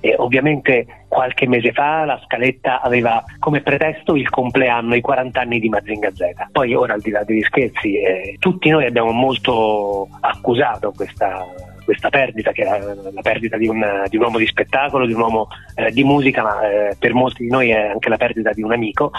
eh, 0.01 0.15
ovviamente 0.19 1.05
qualche 1.09 1.47
mese 1.49 1.73
fa 1.73 2.05
la 2.05 2.21
scaletta 2.25 2.81
aveva 2.81 3.23
come 3.39 3.61
pretesto 3.61 4.15
il 4.15 4.29
compleanno, 4.29 4.95
i 4.95 5.01
40 5.01 5.41
anni 5.41 5.59
di 5.59 5.69
Mazinga 5.69 6.11
Z. 6.13 6.49
Poi 6.53 6.75
ora 6.75 6.95
al 6.95 7.01
di 7.01 7.11
là 7.11 7.25
degli 7.25 7.43
scherzi, 7.43 7.99
eh, 7.99 8.37
tutti 8.39 8.69
noi 8.69 8.87
abbiamo 8.87 9.11
molto 9.11 10.09
accusato 10.21 10.93
questa 10.95 11.45
questa 11.89 12.11
perdita, 12.11 12.53
che 12.53 12.65
la, 12.65 12.79
la 12.79 13.23
perdita 13.23 13.57
di 13.57 13.67
un, 13.67 13.83
di 14.11 14.19
un, 14.19 14.25
uomo 14.25 14.37
di 14.37 14.47
spettacolo, 14.47 15.07
di 15.07 15.15
un 15.15 15.21
uomo 15.21 15.49
eh, 15.75 15.91
di 15.91 16.05
musica, 16.05 16.43
ma 16.43 16.61
eh, 16.69 16.97
per 16.99 17.15
molti 17.15 17.45
di 17.45 17.49
noi 17.49 17.71
è 17.71 17.87
anche 17.87 18.11
la 18.11 18.19
perdita 18.19 18.53
di 18.53 18.61
un 18.61 18.73
amico 18.73 19.11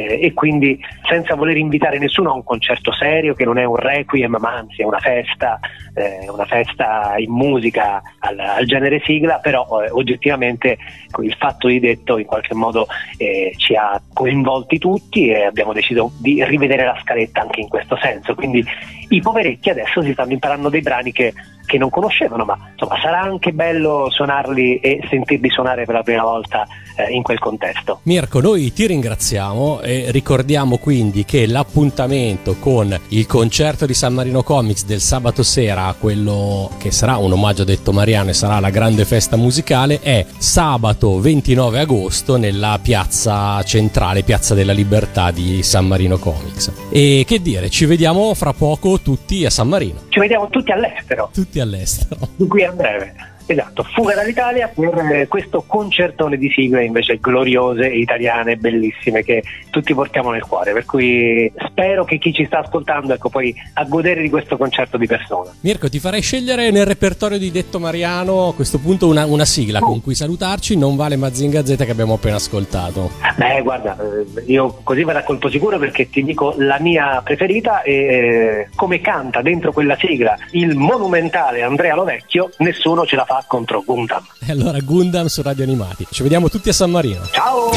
eh, 0.00 0.18
e 0.20 0.32
quindi 0.32 0.78
senza 1.08 1.34
voler 1.34 1.56
invitare 1.56 1.98
nessuno 1.98 2.30
a 2.30 2.34
un 2.34 2.44
concerto 2.44 2.92
serio 2.92 3.34
che 3.34 3.44
non 3.44 3.58
è 3.58 3.64
un 3.64 3.76
requiem 3.76 4.36
ma 4.38 4.56
anzi 4.56 4.82
è 4.82 4.84
una 4.84 4.98
festa, 4.98 5.58
eh, 5.94 6.28
una 6.30 6.46
festa 6.46 7.14
in 7.18 7.30
musica 7.30 8.02
al, 8.20 8.38
al 8.38 8.64
genere 8.64 9.00
sigla, 9.04 9.38
però 9.38 9.82
eh, 9.82 9.90
oggettivamente 9.90 10.78
il 11.22 11.34
fatto 11.38 11.68
di 11.68 11.80
detto 11.80 12.18
in 12.18 12.26
qualche 12.26 12.54
modo 12.54 12.86
eh, 13.16 13.52
ci 13.56 13.74
ha 13.74 14.00
coinvolti 14.12 14.78
tutti 14.78 15.28
e 15.28 15.44
abbiamo 15.44 15.72
deciso 15.72 16.12
di 16.18 16.42
rivedere 16.44 16.84
la 16.84 16.98
scaletta 17.00 17.42
anche 17.42 17.60
in 17.60 17.68
questo 17.68 17.98
senso, 18.00 18.34
quindi 18.34 18.64
i 19.08 19.20
poveretti 19.20 19.70
adesso 19.70 20.02
si 20.02 20.12
stanno 20.12 20.32
imparando 20.32 20.68
dei 20.68 20.80
brani 20.80 21.12
che 21.12 21.32
che 21.70 21.78
non 21.78 21.88
conoscevano, 21.88 22.44
ma 22.44 22.58
insomma 22.72 23.00
sarà 23.00 23.20
anche 23.20 23.52
bello 23.52 24.08
suonarli 24.10 24.80
e 24.80 25.06
sentirli 25.08 25.48
suonare 25.48 25.84
per 25.84 25.94
la 25.94 26.02
prima 26.02 26.22
volta 26.22 26.66
eh, 26.96 27.12
in 27.12 27.22
quel 27.22 27.38
contesto. 27.38 28.00
Mirko, 28.02 28.40
noi 28.40 28.72
ti 28.72 28.86
ringraziamo 28.86 29.80
e 29.80 30.06
ricordiamo 30.10 30.78
quindi 30.78 31.24
che 31.24 31.46
l'appuntamento 31.46 32.56
con 32.58 32.98
il 33.08 33.26
concerto 33.26 33.86
di 33.86 33.94
San 33.94 34.14
Marino 34.14 34.42
Comics 34.42 34.84
del 34.84 35.00
sabato 35.00 35.44
sera, 35.44 35.94
quello 35.96 36.70
che 36.78 36.90
sarà 36.90 37.16
un 37.18 37.32
omaggio 37.32 37.62
a 37.62 37.66
Detto 37.66 37.92
Mariano 37.92 38.30
e 38.30 38.34
sarà 38.34 38.58
la 38.58 38.70
grande 38.70 39.04
festa 39.04 39.36
musicale, 39.36 40.00
è 40.00 40.26
sabato 40.38 41.20
29 41.20 41.78
agosto 41.78 42.36
nella 42.36 42.80
piazza 42.82 43.62
centrale, 43.62 44.24
Piazza 44.24 44.54
della 44.54 44.72
Libertà 44.72 45.30
di 45.30 45.62
San 45.62 45.86
Marino 45.86 46.18
Comics. 46.18 46.72
E 46.90 47.24
che 47.24 47.40
dire, 47.40 47.70
ci 47.70 47.84
vediamo 47.84 48.34
fra 48.34 48.52
poco 48.52 48.98
tutti 49.00 49.44
a 49.44 49.50
San 49.50 49.68
Marino. 49.68 50.00
Ci 50.08 50.18
vediamo 50.18 50.48
tutti 50.48 50.72
all'estero. 50.72 51.30
Tutti 51.32 51.59
all'estero. 51.60 52.28
Di 52.36 52.46
qui 52.46 52.64
a 52.64 52.72
breve. 52.72 53.14
Esatto, 53.50 53.82
fuga 53.82 54.14
dall'Italia 54.14 54.70
per 54.72 54.96
eh, 54.96 55.26
questo 55.26 55.64
concertone 55.66 56.36
di 56.36 56.48
sigle 56.54 56.84
invece 56.84 57.18
gloriose, 57.18 57.88
italiane, 57.88 58.54
bellissime 58.54 59.24
che 59.24 59.42
tutti 59.70 59.92
portiamo 59.92 60.30
nel 60.30 60.42
cuore. 60.42 60.72
Per 60.72 60.84
cui 60.84 61.52
spero 61.66 62.04
che 62.04 62.18
chi 62.18 62.32
ci 62.32 62.44
sta 62.44 62.60
ascoltando 62.60 63.12
ecco 63.12 63.28
poi 63.28 63.52
a 63.72 63.82
godere 63.86 64.22
di 64.22 64.30
questo 64.30 64.56
concerto 64.56 64.96
di 64.96 65.08
persona. 65.08 65.50
Mirko, 65.62 65.88
ti 65.88 65.98
farei 65.98 66.22
scegliere 66.22 66.70
nel 66.70 66.86
repertorio 66.86 67.38
di 67.38 67.50
Detto 67.50 67.80
Mariano 67.80 68.50
a 68.50 68.54
questo 68.54 68.78
punto 68.78 69.08
una, 69.08 69.26
una 69.26 69.44
sigla 69.44 69.80
oh. 69.80 69.86
con 69.86 70.00
cui 70.00 70.14
salutarci, 70.14 70.76
non 70.76 70.94
vale 70.94 71.16
Mazinga 71.16 71.66
Z 71.66 71.74
che 71.74 71.90
abbiamo 71.90 72.14
appena 72.14 72.36
ascoltato. 72.36 73.10
Beh, 73.34 73.62
guarda, 73.62 73.96
eh, 73.98 74.44
io 74.44 74.78
così 74.84 75.02
vado 75.02 75.18
a 75.18 75.22
colpo 75.24 75.50
sicuro 75.50 75.76
perché 75.76 76.08
ti 76.08 76.22
dico 76.22 76.54
la 76.56 76.78
mia 76.78 77.20
preferita 77.24 77.82
e 77.82 77.92
eh, 77.94 78.68
come 78.76 79.00
canta 79.00 79.42
dentro 79.42 79.72
quella 79.72 79.96
sigla 79.98 80.36
il 80.52 80.76
monumentale 80.76 81.62
Andrea 81.62 81.96
Lovecchio, 81.96 82.52
nessuno 82.58 83.04
ce 83.04 83.16
la 83.16 83.24
fa 83.24 83.38
contro 83.46 83.82
Gundam. 83.82 84.24
E 84.38 84.50
allora 84.52 84.78
Gundam 84.80 85.26
su 85.26 85.42
Radio 85.42 85.64
Animati. 85.64 86.06
Ci 86.10 86.22
vediamo 86.22 86.48
tutti 86.48 86.68
a 86.68 86.72
San 86.72 86.90
Marino. 86.90 87.22
Ciao! 87.30 87.70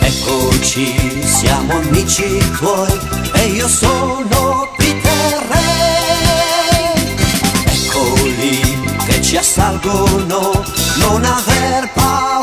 Eccoci, 0.00 1.22
siamo 1.26 1.74
amici 1.74 2.38
tuoi 2.56 2.98
e 3.34 3.46
io 3.46 3.68
sono 3.68 4.68
Peter 4.76 5.46
Re. 5.48 6.92
Eccoli 7.64 8.60
che 9.06 9.20
ci 9.22 9.36
assalgono, 9.36 10.64
non 10.98 11.24
aver 11.24 11.90
paura. 11.92 12.41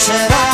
será 0.00 0.49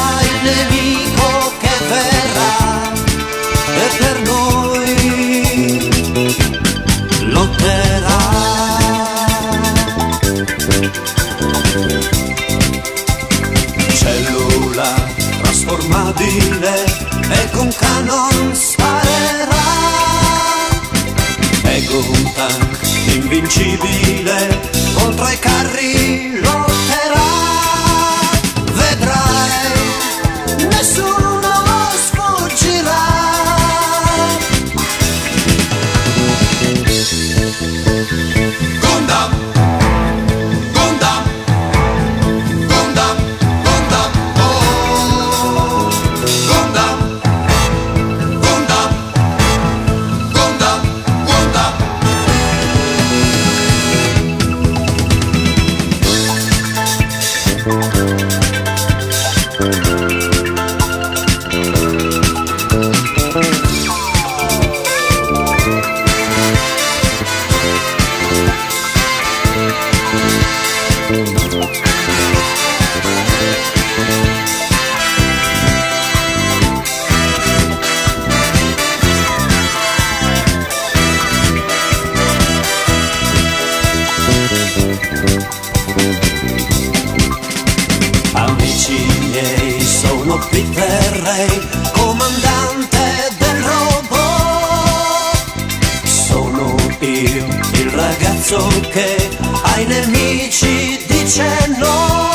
senso 98.47 98.69
che 98.93 99.29
ai 99.75 99.85
nemici 99.87 101.05
dice 101.09 101.75
no 101.79 102.31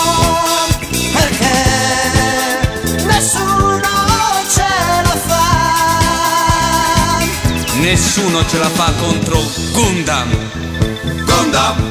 perché 1.14 1.56
nessuno 3.06 3.88
ce 4.50 4.68
la 5.04 5.18
fa. 5.26 5.48
Nessuno 7.80 8.46
ce 8.46 8.58
la 8.58 8.70
fa 8.70 8.92
contro 9.00 9.42
Gundam. 9.72 10.30
Gundam. 11.24 11.91